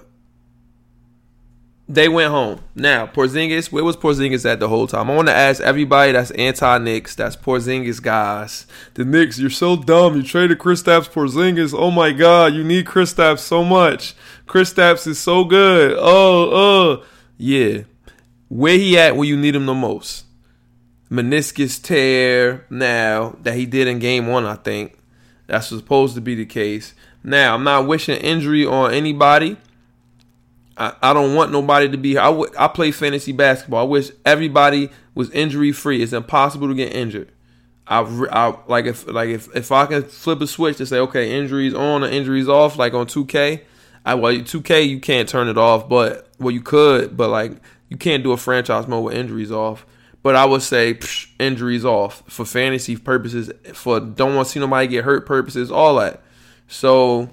[1.88, 2.60] they went home.
[2.74, 5.08] Now, Porzingis, where was Porzingis at the whole time?
[5.08, 8.66] I want to ask everybody that's anti-Knicks, that's Porzingis guys.
[8.94, 10.16] The Knicks, you're so dumb.
[10.16, 11.72] You traded Kristaps Porzingis.
[11.76, 14.14] Oh my God, you need Kristaps so much.
[14.46, 15.96] Kristaps is so good.
[15.98, 17.04] Oh, uh.
[17.38, 17.82] Yeah.
[18.48, 20.24] Where he at Where you need him the most?
[21.10, 24.98] Meniscus tear now that he did in game one, I think.
[25.46, 26.94] That's supposed to be the case.
[27.22, 29.56] Now, I'm not wishing injury on anybody.
[30.76, 32.18] I, I don't want nobody to be.
[32.18, 33.80] I, w- I play fantasy basketball.
[33.80, 36.02] I wish everybody was injury free.
[36.02, 37.32] It's impossible to get injured.
[37.88, 38.00] I,
[38.32, 41.72] I like if like if, if I can flip a switch to say okay injuries
[41.72, 43.62] on or injuries off like on 2K
[44.06, 47.96] I well, 2K you can't turn it off, but well you could, but like you
[47.96, 49.84] can't do a franchise mode with injuries off.
[50.22, 54.60] But I would say psh, injuries off for fantasy purposes, for don't want to see
[54.60, 56.22] nobody get hurt purposes, all that.
[56.68, 57.30] So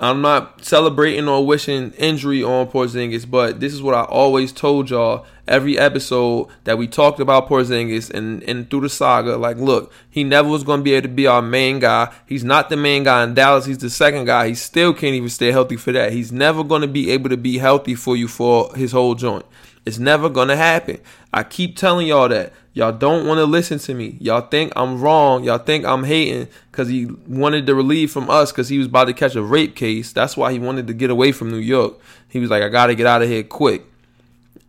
[0.00, 4.90] I'm not celebrating or wishing injury on Porzingis, but this is what I always told
[4.90, 9.36] y'all every episode that we talked about Porzingis and, and through the saga.
[9.36, 12.14] Like, look, he never was going to be able to be our main guy.
[12.26, 13.66] He's not the main guy in Dallas.
[13.66, 14.48] He's the second guy.
[14.48, 16.12] He still can't even stay healthy for that.
[16.12, 19.46] He's never going to be able to be healthy for you for his whole joint.
[19.84, 21.00] It's never to happen.
[21.32, 22.52] I keep telling y'all that.
[22.78, 24.16] Y'all don't want to listen to me.
[24.20, 25.42] Y'all think I'm wrong.
[25.42, 29.06] Y'all think I'm hating because he wanted to relieve from us because he was about
[29.06, 30.12] to catch a rape case.
[30.12, 31.94] That's why he wanted to get away from New York.
[32.28, 33.84] He was like, I got to get out of here quick.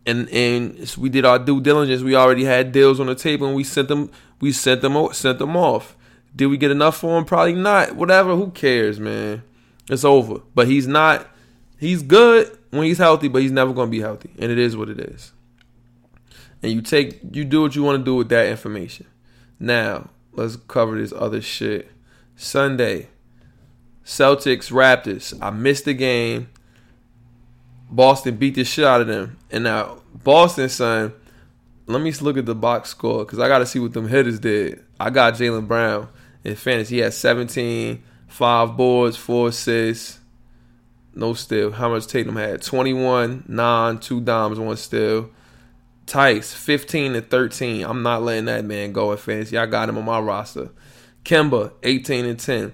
[0.06, 2.02] And and we did our due diligence.
[2.02, 4.10] We already had deals on the table, and we sent them.
[4.40, 5.12] We sent them.
[5.12, 5.94] Sent them off.
[6.34, 7.24] Did we get enough for him?
[7.24, 7.94] Probably not.
[7.94, 8.34] Whatever.
[8.34, 9.42] Who cares, man?
[9.88, 10.40] It's over.
[10.54, 11.28] But he's not.
[11.78, 14.76] He's good when he's healthy, but he's never going to be healthy, and it is
[14.76, 15.32] what it is
[16.62, 19.06] and you take you do what you want to do with that information.
[19.58, 21.90] Now, let's cover this other shit.
[22.36, 23.08] Sunday,
[24.04, 25.36] Celtics Raptors.
[25.40, 26.48] I missed the game.
[27.90, 29.36] Boston beat the shit out of them.
[29.50, 31.12] And now Boston, son,
[31.86, 34.38] let me look at the box score because I got to see what them hitters
[34.38, 34.84] did.
[34.98, 36.08] I got Jaylen Brown
[36.44, 36.96] in fantasy.
[36.96, 40.19] He had 17, five boards, four assists,
[41.14, 41.72] no steal.
[41.72, 42.62] How much Tatum had?
[42.62, 45.30] 21, 9, two dimes, one steal.
[46.06, 47.84] Theis, 15 and 13.
[47.84, 49.56] I'm not letting that man go in fantasy.
[49.56, 50.70] I got him on my roster.
[51.24, 52.72] Kemba, 18 and 10.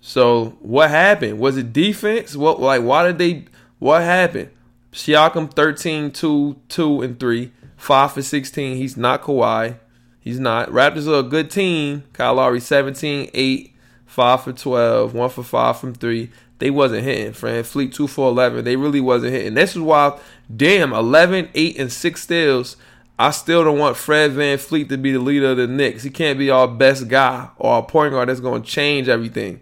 [0.00, 1.38] So what happened?
[1.38, 2.36] Was it defense?
[2.36, 3.46] What like why did they
[3.78, 4.50] What happened?
[4.92, 7.52] Siakam 13, 2, 2, and 3.
[7.76, 8.76] 5 for 16.
[8.76, 9.78] He's not Kawhi.
[10.20, 10.68] He's not.
[10.70, 12.04] Raptors are a good team.
[12.12, 13.74] Kyle Lowry 17, 8,
[14.06, 16.30] 5 for 12, 1 for 5 from 3.
[16.58, 17.32] They wasn't hitting.
[17.32, 18.64] VanVleet 2 for 11.
[18.64, 19.54] They really wasn't hitting.
[19.54, 20.18] This is why,
[20.54, 22.76] damn, 11, 8, and 6 steals.
[23.18, 26.02] I still don't want Fred VanVleet to be the leader of the Knicks.
[26.02, 29.60] He can't be our best guy or our point guard that's going to change everything.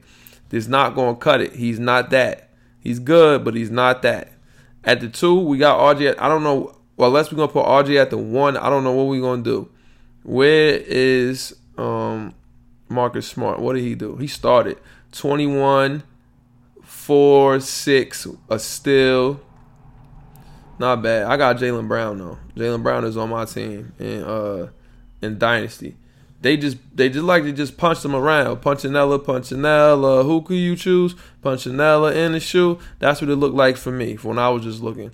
[0.48, 1.54] That's not going to cut it.
[1.54, 2.50] He's not that.
[2.80, 4.32] He's good, but he's not that.
[4.86, 6.14] At the two, we got RJ.
[6.18, 6.76] I don't know.
[6.96, 9.42] Well, unless we're gonna put RJ at the one, I don't know what we're gonna
[9.42, 9.68] do.
[10.22, 12.32] Where is um
[12.88, 13.58] Marcus Smart?
[13.58, 14.16] What did he do?
[14.16, 14.78] He started
[15.10, 16.04] 21,
[17.06, 19.40] 4, 6, a steal.
[20.80, 21.26] Not bad.
[21.26, 22.36] I got Jaylen Brown though.
[22.56, 24.70] Jaylen Brown is on my team in uh
[25.22, 25.96] in Dynasty.
[26.42, 28.56] They just they just like to just punch them around.
[28.56, 30.24] Punchinella, Punchinella.
[30.24, 31.14] Who could you choose?
[31.44, 32.80] Punchinella in the shoe.
[32.98, 35.12] That's what it looked like for me when I was just looking.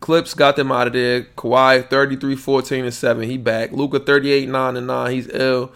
[0.00, 1.22] Clips got them out of there.
[1.22, 3.28] Kawhi 33, 14, and 7.
[3.28, 3.72] He back.
[3.72, 5.10] Luka 38, 9, and 9.
[5.10, 5.72] He's ill.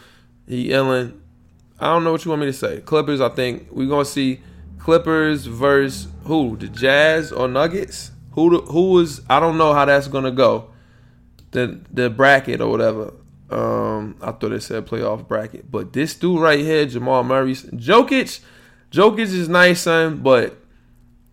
[0.46, 1.18] He illin'.
[1.80, 2.82] I don't know what you want me to say.
[2.82, 4.40] Clippers, I think we're gonna see
[4.84, 6.58] Clippers versus who?
[6.58, 8.10] The Jazz or Nuggets?
[8.32, 10.68] Who who is I don't know how that's gonna go.
[11.52, 13.14] The the bracket or whatever.
[13.48, 18.40] Um, I thought it said playoff bracket, but this dude right here, Jamal Murray, Jokic,
[18.90, 20.58] Jokic is nice, son, but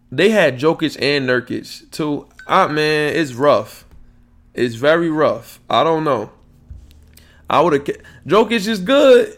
[0.09, 2.29] they had Jokic and Nurkic too.
[2.47, 3.85] Ah, man, it's rough.
[4.53, 5.59] It's very rough.
[5.69, 6.31] I don't know.
[7.49, 7.97] I would have.
[8.25, 9.37] Jokic is good.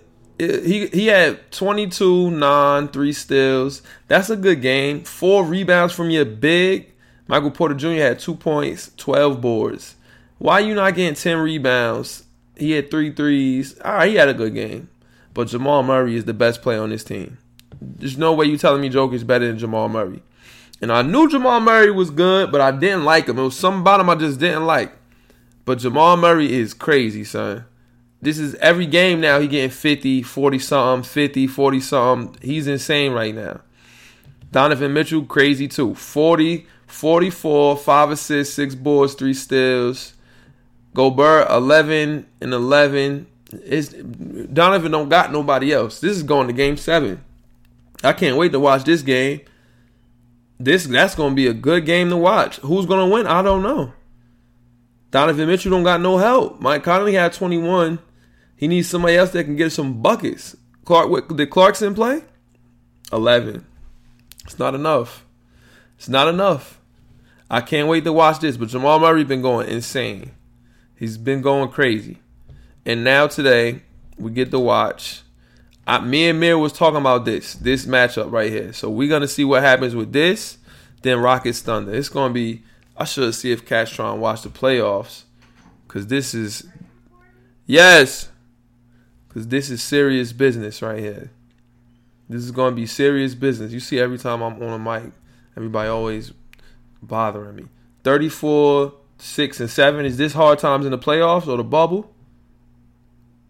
[0.63, 3.81] He he had 22, 9, 3 steals.
[4.07, 5.03] That's a good game.
[5.03, 6.91] Four rebounds from your big.
[7.27, 7.89] Michael Porter Jr.
[7.89, 9.95] had two points, 12 boards.
[10.37, 12.23] Why you not getting 10 rebounds
[12.55, 13.79] he had three threes.
[13.79, 14.89] All right, he had a good game.
[15.33, 17.37] But Jamal Murray is the best player on this team.
[17.81, 20.21] There's no way you telling me Joker's better than Jamal Murray.
[20.81, 23.39] And I knew Jamal Murray was good, but I didn't like him.
[23.39, 24.93] It was some about him I just didn't like.
[25.65, 27.65] But Jamal Murray is crazy, son.
[28.23, 32.41] This is every game now he getting 50, 40 something, 50, 40 something.
[32.41, 33.59] He's insane right now.
[34.49, 35.93] Donovan Mitchell, crazy too.
[35.93, 40.13] 40, 44, 5 assists, 6 boards, 3 steals.
[40.93, 43.27] Gobert 11 and 11.
[43.51, 45.99] It's, Donovan don't got nobody else.
[45.99, 47.21] This is going to game seven.
[48.05, 49.41] I can't wait to watch this game.
[50.61, 52.55] This that's going to be a good game to watch.
[52.57, 53.27] Who's going to win?
[53.27, 53.91] I don't know.
[55.11, 56.61] Donovan Mitchell don't got no help.
[56.61, 57.99] Mike Conley had 21.
[58.63, 60.55] He needs somebody else that can get some buckets.
[60.85, 62.21] Clark did Clarkson play?
[63.11, 63.65] 11.
[64.45, 65.25] It's not enough.
[65.97, 66.79] It's not enough.
[67.51, 68.55] I can't wait to watch this.
[68.55, 70.31] But Jamal Murray been going insane.
[70.95, 72.19] He's been going crazy.
[72.85, 73.81] And now today,
[74.17, 75.23] we get to watch.
[75.85, 78.71] I, me and Mir was talking about this, this matchup right here.
[78.71, 80.57] So we're gonna see what happens with this.
[81.01, 81.93] Then Rockets Thunder.
[81.93, 82.63] It's gonna be.
[82.95, 85.23] I should see if Castron watch the playoffs,
[85.89, 86.65] cause this is.
[87.65, 88.29] Yes.
[89.33, 91.31] Cause this is serious business right here.
[92.29, 93.71] This is gonna be serious business.
[93.71, 95.11] You see, every time I'm on a mic,
[95.57, 96.33] everybody always
[97.01, 97.65] bothering me.
[98.03, 98.93] 34
[99.23, 100.05] six and seven.
[100.05, 102.13] Is this hard times in the playoffs or the bubble?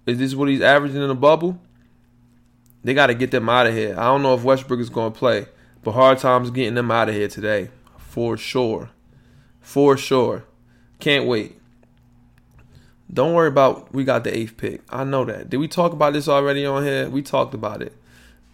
[0.05, 1.59] Is this what he's averaging in the bubble?
[2.83, 3.95] They got to get them out of here.
[3.97, 5.47] I don't know if Westbrook is going to play,
[5.83, 8.89] but hard times getting them out of here today for sure.
[9.61, 10.43] For sure.
[10.99, 11.57] Can't wait.
[13.13, 14.81] Don't worry about we got the eighth pick.
[14.89, 15.49] I know that.
[15.49, 17.09] Did we talk about this already on here?
[17.09, 17.95] We talked about it.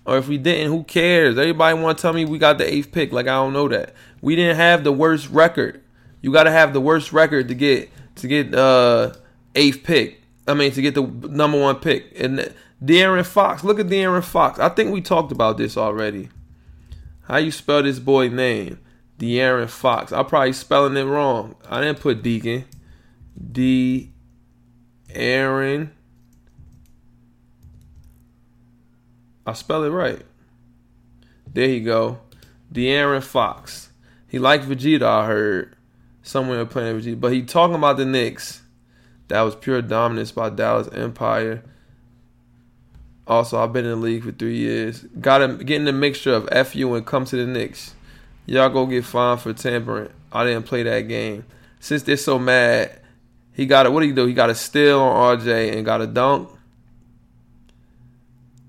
[0.05, 1.37] Or if we didn't, who cares?
[1.37, 3.13] Everybody want to tell me we got the eighth pick.
[3.13, 3.93] Like I don't know that.
[4.21, 5.83] We didn't have the worst record.
[6.21, 9.13] You got to have the worst record to get to get uh
[9.55, 10.21] eighth pick.
[10.47, 12.11] I mean to get the number one pick.
[12.19, 14.59] And De'Aaron Fox, look at De'Aaron Fox.
[14.59, 16.29] I think we talked about this already.
[17.23, 18.79] How you spell this boy name?
[19.19, 20.11] De'Aaron Fox.
[20.11, 21.55] I'm probably spelling it wrong.
[21.69, 22.65] I didn't put Deacon.
[23.51, 24.11] D.
[25.13, 25.91] Aaron.
[29.45, 30.21] I spell it right.
[31.51, 32.19] There you go.
[32.71, 33.89] De'Aaron Fox.
[34.27, 35.75] He liked Vegeta, I heard
[36.21, 37.19] somewhere playing Vegeta.
[37.19, 38.61] But he talking about the Knicks.
[39.27, 41.63] That was pure dominance by Dallas Empire.
[43.27, 45.05] Also, I've been in the league for three years.
[45.19, 47.93] Got him getting the mixture of FU and come to the Knicks.
[48.47, 50.09] Y'all go get fined for tampering.
[50.31, 51.45] I didn't play that game.
[51.79, 52.98] Since they're so mad,
[53.53, 53.91] he got it.
[53.91, 54.25] What did he do?
[54.25, 56.49] He got a steal on RJ and got a dunk.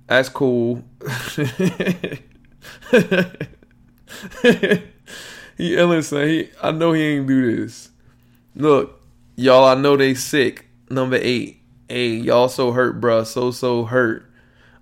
[0.07, 0.83] That's cool.
[1.07, 1.11] he
[5.77, 7.91] illin', He, I know he ain't do this.
[8.57, 9.01] Look,
[9.37, 10.67] y'all, I know they sick.
[10.91, 11.61] Number eight.
[11.89, 13.25] Hey, y'all so hurt, bruh.
[13.25, 14.29] So, so hurt.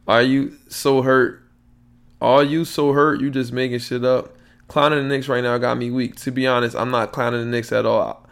[0.06, 1.42] Are you so hurt?
[2.20, 3.20] Are you so hurt?
[3.20, 4.34] You just making shit up?
[4.66, 6.16] Clowning the Knicks right now got me weak.
[6.16, 8.26] To be honest, I'm not clowning the Knicks at all.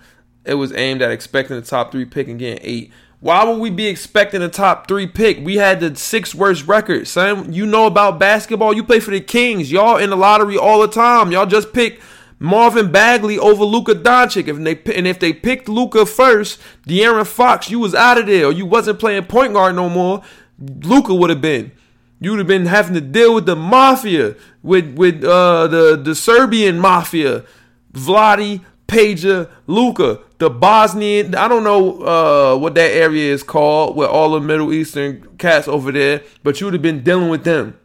[0.47, 2.93] It was aimed at expecting the top three pick and getting eight.
[3.21, 5.45] Why would we be expecting a top three pick?
[5.45, 7.53] We had the sixth worst record, son.
[7.53, 8.75] You know about basketball.
[8.75, 9.73] You play for the Kings.
[9.73, 11.33] Y'all in the lottery all the time.
[11.33, 12.01] Y'all just pick
[12.39, 14.49] Marvin Bagley over Luka Doncic.
[14.49, 18.47] If they and if they picked Luka first, De'Aaron Fox, you was out of there,
[18.47, 20.23] or you wasn't playing point guard no more.
[20.59, 21.73] Luka would have been.
[22.21, 26.15] You would have been having to deal with the mafia, with with uh, the the
[26.15, 27.45] Serbian mafia,
[27.93, 31.35] Vlade, Peja, Luka, the Bosnian.
[31.35, 35.69] I don't know uh, what that area is called, with all the Middle Eastern cats
[35.69, 37.79] over there, but you would have been dealing with them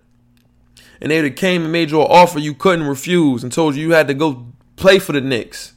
[1.01, 3.87] and they'd have came and made you an offer you couldn't refuse and told you
[3.87, 4.45] you had to go
[4.75, 5.73] play for the Knicks.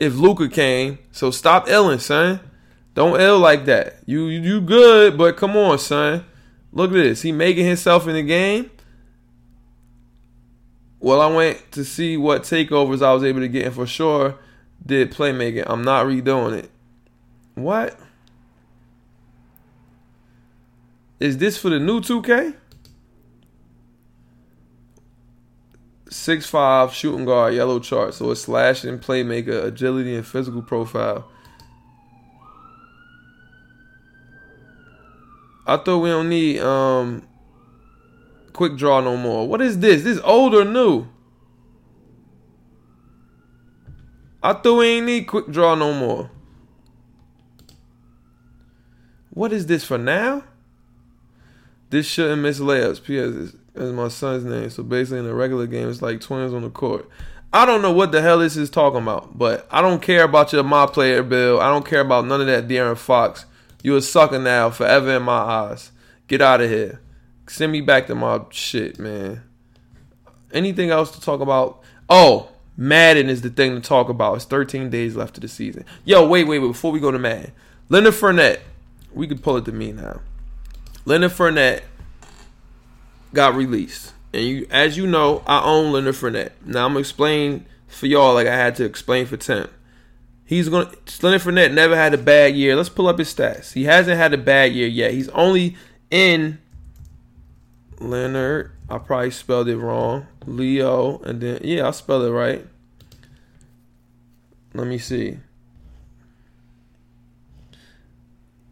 [0.00, 2.40] If Luka came, so stop illing, son.
[2.94, 4.00] Don't ill like that.
[4.06, 6.24] You you good, but come on, son.
[6.72, 7.22] Look at this.
[7.22, 8.70] He making himself in the game.
[11.00, 14.36] Well, I went to see what takeovers I was able to get, and for sure
[14.84, 15.64] did playmaking.
[15.66, 16.70] I'm not redoing it.
[17.54, 17.98] What?
[21.20, 22.54] Is this for the new 2K?
[26.10, 28.14] Six five shooting guard, yellow chart.
[28.14, 31.30] So it's slashing, playmaker, agility, and physical profile.
[35.66, 37.28] I thought we don't need um
[38.54, 39.46] quick draw no more.
[39.46, 40.02] What is this?
[40.02, 41.06] This old or new?
[44.42, 46.30] I thought we ain't need quick draw no more.
[49.30, 50.44] What is this for now?
[51.90, 53.02] This shouldn't miss layups.
[53.02, 53.54] P.S.
[53.74, 54.70] is my son's name.
[54.70, 57.08] So basically, in a regular game, it's like twins on the court.
[57.52, 60.52] I don't know what the hell this is talking about, but I don't care about
[60.52, 61.60] your my player bill.
[61.60, 63.46] I don't care about none of that De'Aaron Fox.
[63.82, 65.92] You a sucker now, forever in my eyes.
[66.26, 67.00] Get out of here.
[67.46, 69.42] Send me back to my shit, man.
[70.52, 71.80] Anything else to talk about?
[72.10, 72.50] Oh,
[72.80, 74.36] Madden is the thing to talk about.
[74.36, 75.84] It's 13 days left of the season.
[76.04, 76.68] Yo, wait, wait, wait.
[76.68, 77.50] Before we go to Madden,
[77.88, 78.60] Leonard Fournette.
[79.12, 80.20] We could pull it to me now.
[81.04, 81.82] Leonard Fournette
[83.34, 84.12] got released.
[84.32, 86.52] And you, as you know, I own Leonard Fournette.
[86.64, 89.68] Now I'm gonna explain for y'all like I had to explain for Tim.
[90.44, 92.76] He's gonna Leonard Fournette never had a bad year.
[92.76, 93.72] Let's pull up his stats.
[93.72, 95.12] He hasn't had a bad year yet.
[95.12, 95.76] He's only
[96.12, 96.58] in
[97.98, 98.70] Leonard.
[98.88, 100.28] I probably spelled it wrong.
[100.56, 102.66] Leo, and then yeah, I'll spell it right.
[104.74, 105.38] Let me see.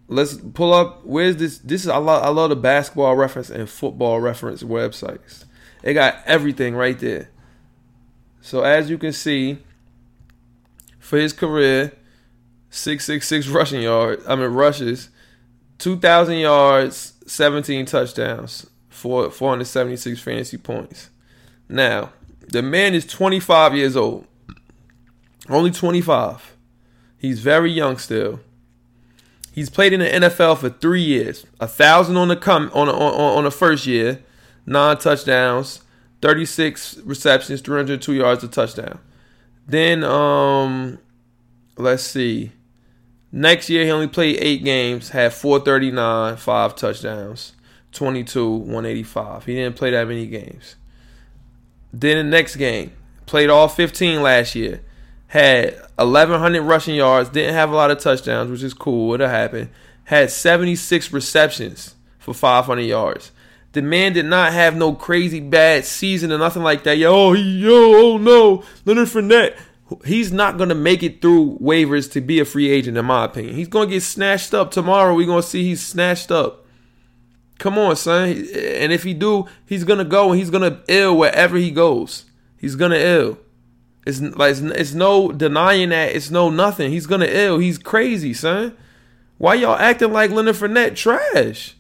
[0.09, 1.05] Let's pull up.
[1.05, 1.59] Where's this?
[1.59, 2.22] This is I love.
[2.22, 5.45] I love the basketball reference and football reference websites.
[5.83, 7.31] They got everything right there.
[8.41, 9.59] So as you can see,
[11.01, 11.93] for his career,
[12.70, 14.24] six six six rushing yards.
[14.27, 15.09] I mean rushes,
[15.79, 21.11] two thousand yards, seventeen touchdowns, four four hundred seventy six fantasy points.
[21.68, 22.12] Now
[22.48, 24.26] the man is twenty five years old.
[25.48, 26.56] Only twenty five.
[27.18, 28.40] He's very young still.
[29.52, 31.46] He's played in the NFL for three years.
[31.60, 34.22] A thousand on the come on on on the first year,
[34.66, 35.80] nine touchdowns,
[36.20, 39.00] thirty six receptions, three hundred two yards, a touchdown.
[39.66, 40.98] Then um,
[41.76, 42.52] let's see.
[43.32, 47.54] Next year he only played eight games, had four thirty nine, five touchdowns,
[47.92, 49.46] twenty two, one eighty five.
[49.46, 50.76] He didn't play that many games.
[51.93, 52.93] Then the next game,
[53.26, 54.82] played all fifteen last year
[55.28, 59.14] had 1,100 rushing yards, didn't have a lot of touchdowns, which is cool.
[59.14, 59.70] It'll happen.
[60.05, 63.32] Had 76 receptions for 500 yards.
[63.72, 66.97] The man did not have no crazy bad season or nothing like that.
[66.97, 69.57] Yo, yo, oh no, Leonard Fournette.
[70.05, 73.55] He's not gonna make it through waivers to be a free agent, in my opinion.
[73.55, 75.14] He's gonna get snatched up tomorrow.
[75.14, 76.65] We're gonna see he's snatched up.
[77.59, 78.28] Come on, son.
[78.28, 82.26] And if he do, he's gonna go and he's gonna ill wherever he goes.
[82.57, 83.38] He's gonna ill.
[84.07, 86.14] It's like it's, it's no denying that.
[86.14, 86.90] It's no nothing.
[86.90, 87.59] He's gonna ill.
[87.59, 88.76] He's crazy, son.
[89.38, 91.74] Why y'all acting like Leonard Fournette trash?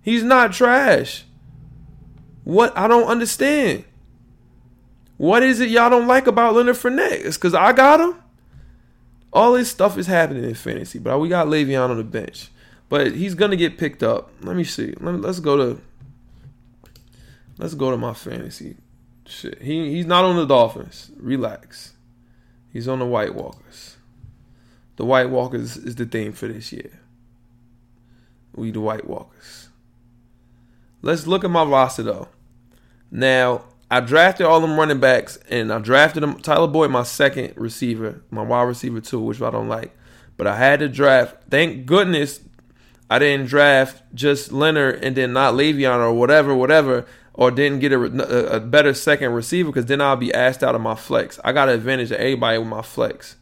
[0.00, 1.24] He's not trash.
[2.44, 3.84] What I don't understand.
[5.18, 7.24] What is it y'all don't like about Leonard Fournette?
[7.24, 8.14] It's because I got him.
[9.32, 12.48] All this stuff is happening in fantasy, but we got Le'Veon on the bench.
[12.88, 14.30] But he's gonna get picked up.
[14.42, 14.94] Let me see.
[15.00, 15.80] Let me, let's go to.
[17.58, 18.76] Let's go to my fantasy
[19.28, 21.10] Shit, he he's not on the Dolphins.
[21.18, 21.92] Relax.
[22.72, 23.96] He's on the White Walkers.
[24.96, 26.90] The White Walkers is the theme for this year.
[28.54, 29.68] We the White Walkers.
[31.02, 32.28] Let's look at my roster though.
[33.10, 36.40] Now I drafted all them running backs, and I drafted them.
[36.40, 39.94] Tyler Boyd, my second receiver, my wide receiver too, which I don't like.
[40.38, 41.36] But I had to draft.
[41.50, 42.40] Thank goodness
[43.10, 47.06] I didn't draft just Leonard and then not Le'Veon or whatever, whatever
[47.38, 50.80] or didn't get a, a better second receiver because then I'll be asked out of
[50.80, 51.38] my flex.
[51.44, 53.36] I got an advantage of everybody with my flex.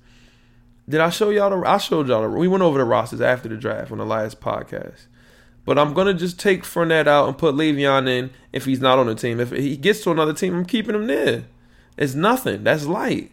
[0.87, 1.69] Did I show y'all the?
[1.69, 2.29] I showed y'all the.
[2.29, 5.07] We went over the rosters after the draft on the last podcast.
[5.65, 9.07] But I'm gonna just take Fournette out and put Le'Veon in if he's not on
[9.07, 9.41] the team.
[9.41, 11.45] If he gets to another team, I'm keeping him there.
[11.97, 12.65] It's nothing.
[12.65, 13.33] That's light.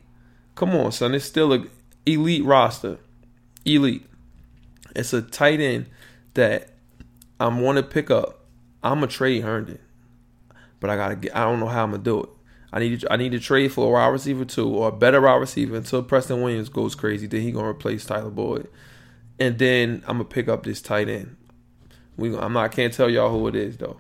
[0.55, 1.13] Come on, son.
[1.13, 1.65] It's still a
[2.05, 2.99] elite roster.
[3.65, 4.05] Elite.
[4.95, 5.87] It's a tight end
[6.33, 6.69] that
[7.39, 8.45] I'm want to pick up.
[8.83, 9.79] I'm a trade Herndon
[10.83, 11.33] but I gotta get.
[11.33, 12.29] I don't know how I'm gonna do it.
[12.73, 15.21] I need to, I need to trade for a wide receiver too, or a better
[15.21, 17.25] wide receiver until Preston Williams goes crazy.
[17.25, 18.67] Then he gonna replace Tyler Boyd,
[19.39, 21.37] and then I'm gonna pick up this tight end.
[22.17, 23.95] We I'm not can't tell y'all who it is though.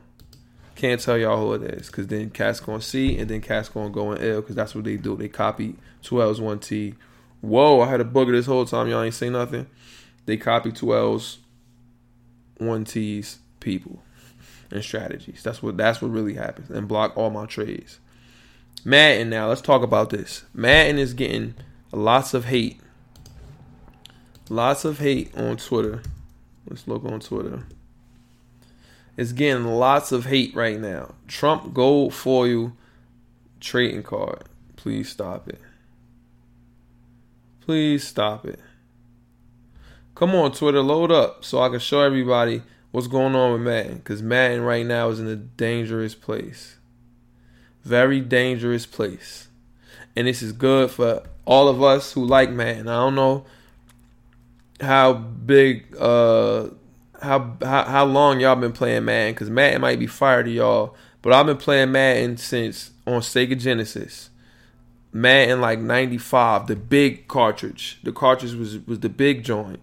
[0.75, 3.89] Can't tell y'all who it is because then Cat's gonna see and then Cat's gonna
[3.89, 5.15] go in L because that's what they do.
[5.15, 6.95] They copy two L's one T.
[7.39, 8.89] Whoa, I had a booger this whole time.
[8.89, 9.67] Y'all ain't say nothing.
[10.25, 11.37] They copy two L's
[12.65, 14.03] one T's people
[14.71, 15.43] and strategies.
[15.43, 16.69] That's what that's what really happens.
[16.69, 17.99] And block all my trades.
[18.85, 20.43] Madden now, let's talk about this.
[20.53, 21.55] Madden is getting
[21.91, 22.81] lots of hate.
[24.49, 26.01] Lots of hate on Twitter.
[26.67, 27.65] Let's look on Twitter.
[29.15, 31.13] It's getting lots of hate right now.
[31.27, 32.73] Trump gold foil
[33.59, 34.43] trading card.
[34.75, 35.61] Please stop it.
[37.61, 38.59] Please stop it.
[40.15, 42.61] Come on, Twitter, load up so I can show everybody
[42.91, 46.77] what's going on with Madden because Madden right now is in a dangerous place.
[47.83, 49.47] Very dangerous place.
[50.15, 52.87] And this is good for all of us who like Madden.
[52.87, 53.45] I don't know
[54.79, 56.67] how big, uh,
[57.19, 60.95] how, how, how long y'all been playing Madden because Madden might be fired to y'all.
[61.23, 64.29] But I've been playing Madden since on Sega Genesis.
[65.11, 67.99] Madden like 95, the big cartridge.
[68.03, 69.79] The cartridge was was the big joint.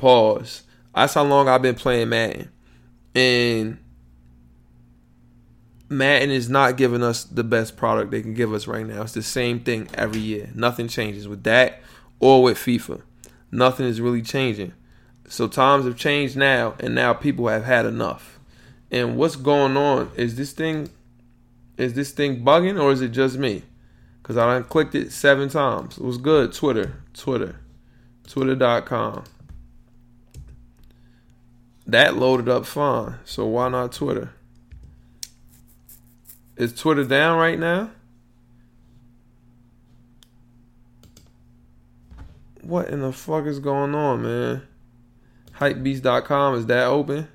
[0.00, 0.62] Pause.
[0.94, 2.50] That's how long I've been playing Madden.
[3.14, 3.76] And
[5.90, 9.02] Madden is not giving us the best product they can give us right now.
[9.02, 10.48] It's the same thing every year.
[10.54, 11.82] Nothing changes with that
[12.18, 13.02] or with FIFA.
[13.50, 14.72] Nothing is really changing.
[15.28, 18.40] So times have changed now, and now people have had enough.
[18.90, 20.12] And what's going on?
[20.16, 20.88] Is this thing
[21.76, 23.64] is this thing bugging or is it just me?
[24.22, 25.98] Cause I done clicked it seven times.
[25.98, 26.54] It was good.
[26.54, 27.56] Twitter, Twitter,
[28.26, 29.24] Twitter.com
[31.92, 33.16] that loaded up fine.
[33.24, 34.32] So why not Twitter?
[36.56, 37.90] Is Twitter down right now?
[42.62, 44.62] What in the fuck is going on, man?
[45.58, 47.28] Hypebeast.com is that open?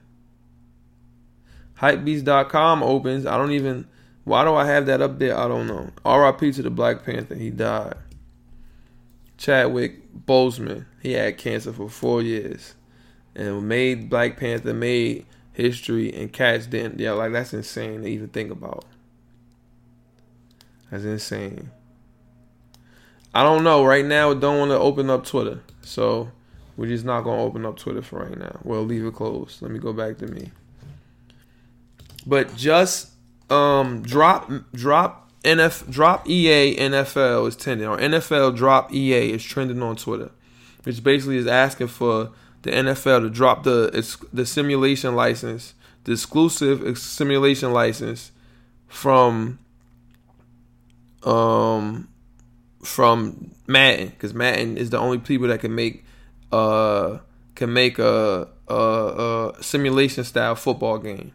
[1.79, 3.25] Hypebeast.com opens.
[3.25, 3.87] I don't even.
[4.23, 5.37] Why do I have that up there?
[5.37, 5.89] I don't know.
[6.03, 6.51] R.I.P.
[6.53, 7.35] to the Black Panther.
[7.35, 7.95] He died.
[9.37, 10.85] Chadwick Boseman.
[11.01, 12.73] He had cancer for four years
[13.35, 16.99] and made Black Panther, made history, and Cats didn't.
[16.99, 18.85] Yeah, like that's insane to even think about.
[20.91, 21.71] That's insane.
[23.33, 23.83] I don't know.
[23.83, 26.31] Right now, don't want to open up Twitter, so
[26.77, 28.59] we're just not gonna open up Twitter for right now.
[28.63, 29.61] We'll leave it closed.
[29.61, 30.51] Let me go back to me.
[32.25, 33.11] But just
[33.49, 39.81] um drop drop NF drop EA NFL is trending or NFL drop EA is trending
[39.83, 40.31] on Twitter,
[40.83, 42.31] which basically is asking for
[42.65, 48.31] the NFL to drop the the simulation license, the exclusive simulation license
[48.87, 49.59] from
[51.23, 52.07] um
[52.83, 56.03] from Madden because Madden is the only people that can make
[56.51, 57.19] uh
[57.53, 61.33] can make a, a, a simulation style football game.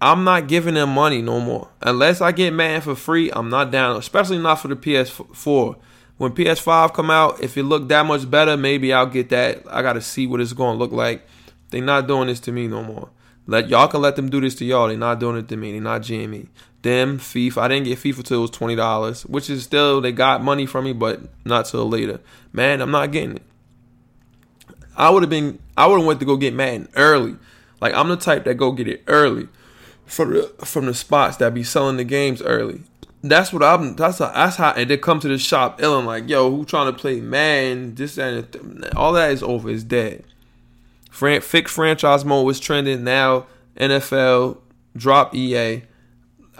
[0.00, 3.30] I'm not giving them money no more unless I get Madden for free.
[3.30, 5.76] I'm not down, especially not for the PS4
[6.18, 9.62] when PS5 come out, if it look that much better, maybe I'll get that.
[9.70, 11.26] I gotta see what it's gonna look like.
[11.70, 13.08] They not doing this to me no more.
[13.46, 14.88] Let y'all can let them do this to y'all.
[14.88, 15.72] They not doing it to me.
[15.72, 16.48] They not GME.
[16.82, 17.58] Them FIFA.
[17.58, 20.66] I didn't get FIFA till it was twenty dollars, which is still they got money
[20.66, 22.20] from me, but not till later.
[22.52, 23.42] Man, I'm not getting it.
[24.96, 25.60] I would have been.
[25.76, 27.36] I would have went to go get Madden early.
[27.80, 29.48] Like I'm the type that go get it early
[30.04, 32.82] from the from the spots that be selling the games early
[33.22, 33.96] that's what I'm.
[33.96, 34.72] That's how, that's how.
[34.72, 37.94] And they come to the shop, Ellen like, yo, who trying to play man?
[37.94, 39.68] This and all that is over.
[39.70, 40.24] It's dead.
[41.10, 43.04] Fran- fixed franchise mode was trending.
[43.04, 43.46] Now
[43.76, 44.58] NFL
[44.96, 45.82] drop EA.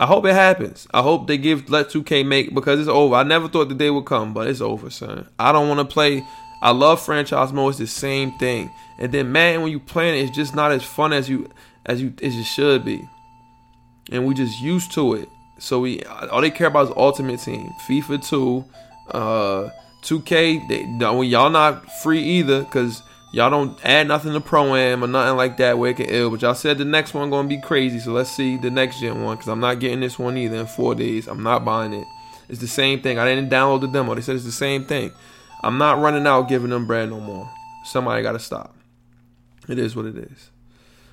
[0.01, 0.87] I hope it happens.
[0.93, 3.17] I hope they give let 2K make because it's over.
[3.17, 5.29] I never thought the day would come, but it's over, son.
[5.39, 6.25] I don't want to play.
[6.63, 7.71] I love franchise mode.
[7.71, 8.71] It's the same thing.
[8.99, 11.51] And then man, when you playing it, it's just not as fun as you
[11.87, 13.09] as you as it should be.
[14.11, 15.29] And we just used to it.
[15.59, 18.65] So we all they care about is Ultimate Team, FIFA 2,
[19.11, 19.71] uh,
[20.03, 20.69] 2K.
[20.69, 25.07] They no, y'all not free either because Y'all don't add nothing to pro am or
[25.07, 26.31] nothing like that where it can ill.
[26.31, 29.23] But y'all said the next one gonna be crazy, so let's see the next gen
[29.23, 29.37] one.
[29.37, 31.29] Cause I'm not getting this one either in four days.
[31.29, 32.07] I'm not buying it.
[32.49, 33.19] It's the same thing.
[33.19, 34.15] I didn't download the demo.
[34.15, 35.13] They said it's the same thing.
[35.63, 37.51] I'm not running out giving them bread no more.
[37.85, 38.75] Somebody gotta stop.
[39.69, 40.51] It is what it is.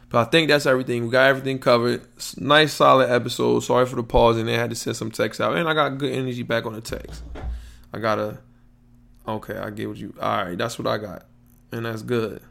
[0.09, 1.05] But I think that's everything.
[1.05, 2.01] We got everything covered.
[2.37, 3.61] Nice, solid episode.
[3.61, 5.97] Sorry for the pause, and they had to send some text out, and I got
[5.97, 7.23] good energy back on the text.
[7.93, 8.39] I gotta.
[9.27, 10.13] Okay, I get what you.
[10.21, 11.25] All right, that's what I got
[11.75, 12.41] and that's good.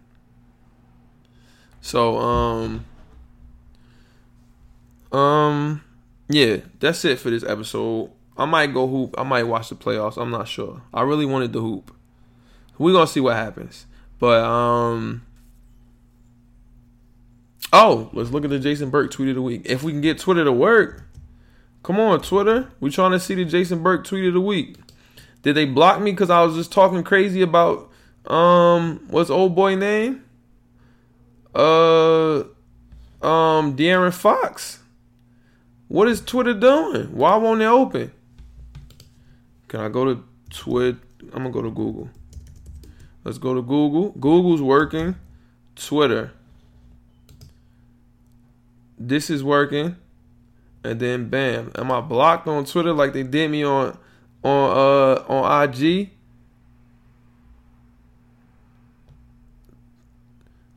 [1.81, 2.85] So um
[5.13, 5.83] um
[6.29, 8.11] yeah, that's it for this episode.
[8.37, 9.15] I might go hoop.
[9.17, 10.21] I might watch the playoffs.
[10.21, 10.83] I'm not sure.
[10.93, 11.95] I really wanted to hoop.
[12.79, 13.87] We're gonna see what happens.
[14.19, 15.25] But um
[17.77, 19.63] Oh, let's look at the Jason Burke tweet of the week.
[19.65, 21.03] If we can get Twitter to work,
[21.83, 22.71] come on, Twitter.
[22.79, 24.77] We trying to see the Jason Burke tweet of the week.
[25.43, 27.91] Did they block me because I was just talking crazy about
[28.29, 30.25] um, what's old boy name?
[31.53, 32.45] Uh,
[33.21, 34.79] um, De'Aaron Fox.
[35.89, 37.07] What is Twitter doing?
[37.07, 38.13] Why won't it open?
[39.67, 41.01] Can I go to Twitter?
[41.33, 42.09] I'm gonna go to Google.
[43.25, 44.11] Let's go to Google.
[44.11, 45.17] Google's working.
[45.75, 46.31] Twitter.
[49.09, 49.97] This is working.
[50.83, 51.73] And then bam.
[51.77, 53.99] Am I blocked on Twitter like they did me on
[54.43, 56.11] on uh on IG?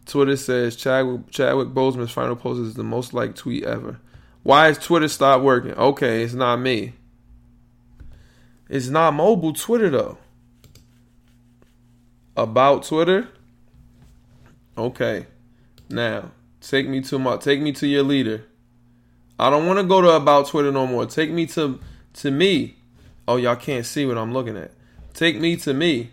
[0.06, 4.00] Twitter says Chadwick, Chadwick Boseman's final post is the most liked tweet ever.
[4.44, 5.74] Why is Twitter stop working?
[5.74, 6.94] Okay, it's not me.
[8.70, 10.18] It's not mobile Twitter though.
[12.38, 13.28] About Twitter?
[14.78, 15.26] Okay.
[15.90, 16.32] Now,
[16.62, 18.44] take me to my take me to your leader.
[19.40, 21.06] I don't want to go to about Twitter no more.
[21.06, 21.80] Take me to
[22.14, 22.78] to me.
[23.28, 24.72] Oh, y'all can't see what I'm looking at.
[25.14, 26.12] Take me to me.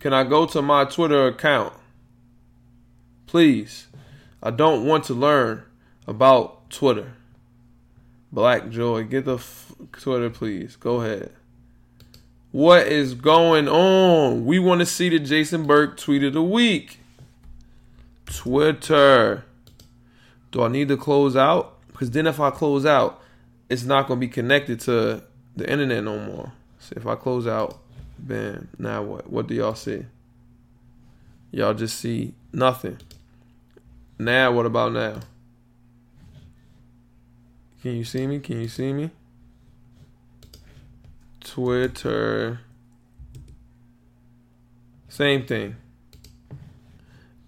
[0.00, 1.72] Can I go to my Twitter account?
[3.26, 3.86] Please,
[4.42, 5.62] I don't want to learn
[6.06, 7.14] about Twitter.
[8.32, 10.76] Black Joy, get the f- Twitter, please.
[10.76, 11.32] Go ahead.
[12.50, 14.44] What is going on?
[14.44, 16.98] We want to see the Jason Burke tweet of the week.
[18.34, 19.44] Twitter.
[20.50, 21.78] Do I need to close out?
[21.88, 23.22] Because then if I close out,
[23.68, 25.22] it's not going to be connected to
[25.56, 26.52] the internet no more.
[26.78, 27.78] So if I close out,
[28.18, 29.30] bam, now what?
[29.30, 30.04] What do y'all see?
[31.50, 32.98] Y'all just see nothing.
[34.18, 35.20] Now, what about now?
[37.82, 38.38] Can you see me?
[38.38, 39.10] Can you see me?
[41.40, 42.60] Twitter.
[45.08, 45.76] Same thing.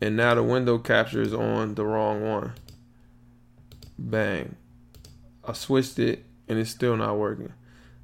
[0.05, 2.53] And now the window capture is on the wrong one.
[3.99, 4.57] Bang.
[5.43, 7.55] I switched it and it's still not working.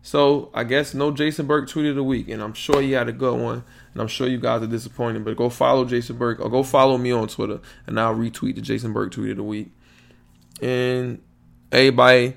[0.00, 3.10] So I guess no Jason Burke tweet of the week, and I'm sure he had
[3.10, 5.26] a good one, and I'm sure you guys are disappointed.
[5.26, 8.62] But go follow Jason Burke or go follow me on Twitter, and I'll retweet the
[8.62, 9.70] Jason Burke tweet of the week.
[10.62, 11.20] And
[11.70, 12.36] everybody,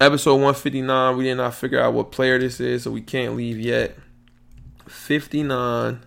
[0.00, 3.58] episode 159, we did not figure out what player this is, so we can't leave
[3.58, 3.98] yet.
[4.86, 6.00] 59,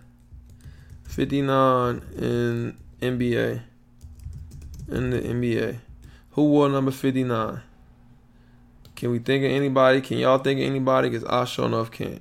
[1.16, 3.62] 59 in NBA,
[4.88, 5.78] in the NBA.
[6.32, 7.62] Who wore number 59?
[8.94, 10.02] Can we think of anybody?
[10.02, 11.08] Can y'all think of anybody?
[11.08, 12.20] Because I sure enough can't.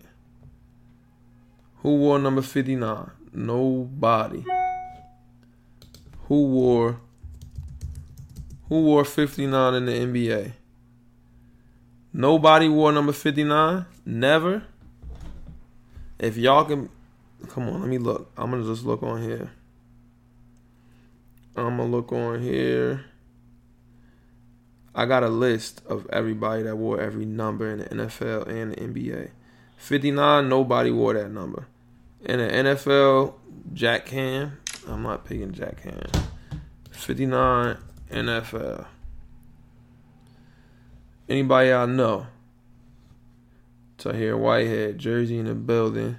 [1.80, 3.12] Who wore number 59?
[3.34, 4.46] Nobody.
[6.30, 7.02] Who wore
[8.70, 10.54] who wore 59 in the NBA?
[12.14, 13.88] Nobody wore number 59?
[14.06, 14.64] Never?
[16.18, 16.90] If y'all can
[17.46, 18.32] come on, let me look.
[18.38, 19.52] I'm gonna just look on here.
[21.56, 23.06] I'm gonna look on here.
[24.94, 28.78] I got a list of everybody that wore every number in the NFL and the
[28.78, 29.30] NBA.
[29.78, 31.68] 59, nobody wore that number.
[32.22, 33.34] In the NFL,
[33.74, 34.58] Jack Ham.
[34.88, 36.10] I'm not picking Jack Ham.
[36.92, 37.78] 59,
[38.10, 38.86] NFL.
[41.28, 42.28] Anybody I know?
[43.98, 46.18] Tahir Whitehead, jersey in the building.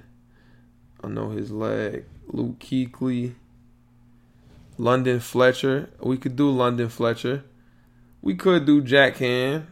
[1.03, 2.05] I know his leg.
[2.27, 3.35] Luke Kuechly.
[4.77, 5.89] London Fletcher.
[5.99, 7.43] We could do London Fletcher.
[8.21, 9.67] We could do Jack Ham.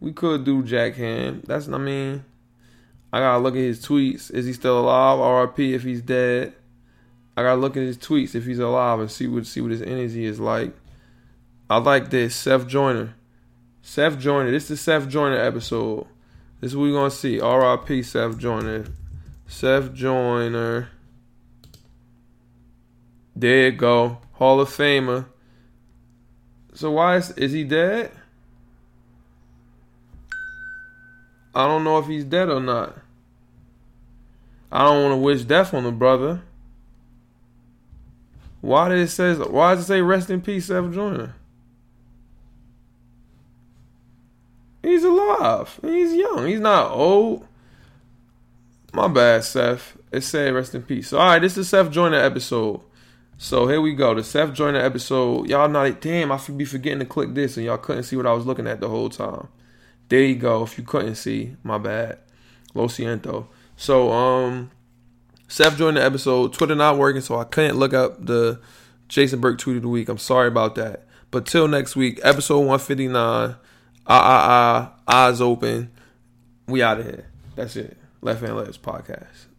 [0.00, 1.42] We could do Jack Ham.
[1.46, 2.24] That's I mean,
[3.12, 4.30] I gotta look at his tweets.
[4.30, 5.48] Is he still alive?
[5.48, 6.54] RIP if he's dead.
[7.36, 9.82] I gotta look at his tweets if he's alive and see what see what his
[9.82, 10.72] energy is like.
[11.68, 12.34] I like this.
[12.34, 13.14] Seth Joyner.
[13.82, 14.50] Seth Joyner.
[14.50, 16.06] This is the Seth Joyner episode.
[16.60, 17.40] This is what we're gonna see.
[17.40, 18.86] RIP Seth Joyner.
[19.50, 20.90] Seth Joyner.
[23.34, 24.18] There you go.
[24.34, 25.26] Hall of Famer.
[26.72, 28.12] So why is, is he dead?
[31.52, 32.96] I don't know if he's dead or not.
[34.70, 36.42] I don't want to wish death on the brother.
[38.60, 41.34] Why did it says why does it say rest in peace, Seth Joyner?
[44.80, 45.80] He's alive.
[45.82, 46.46] He's young.
[46.46, 47.48] He's not old.
[48.92, 49.96] My bad, Seth.
[50.10, 51.08] It said rest in peace.
[51.08, 52.80] So, all right, this is Seth Joyner episode.
[53.38, 54.14] So here we go.
[54.14, 55.48] The Seth Joyner episode.
[55.48, 56.32] Y'all not damn.
[56.32, 58.66] I should be forgetting to click this, and y'all couldn't see what I was looking
[58.66, 59.48] at the whole time.
[60.08, 60.64] There you go.
[60.64, 62.18] If you couldn't see, my bad.
[62.74, 63.46] Lo siento.
[63.76, 64.72] So um,
[65.46, 66.52] Seth Joyner episode.
[66.52, 68.60] Twitter not working, so I couldn't look up the
[69.08, 70.08] Jason Burke tweet of the week.
[70.08, 71.06] I'm sorry about that.
[71.30, 73.14] But till next week, episode 159.
[73.14, 73.54] Ah
[74.06, 75.26] ah ah.
[75.28, 75.92] Eyes open.
[76.66, 77.26] We out of here.
[77.54, 77.96] That's it.
[78.22, 79.49] Left Hand Layups podcast.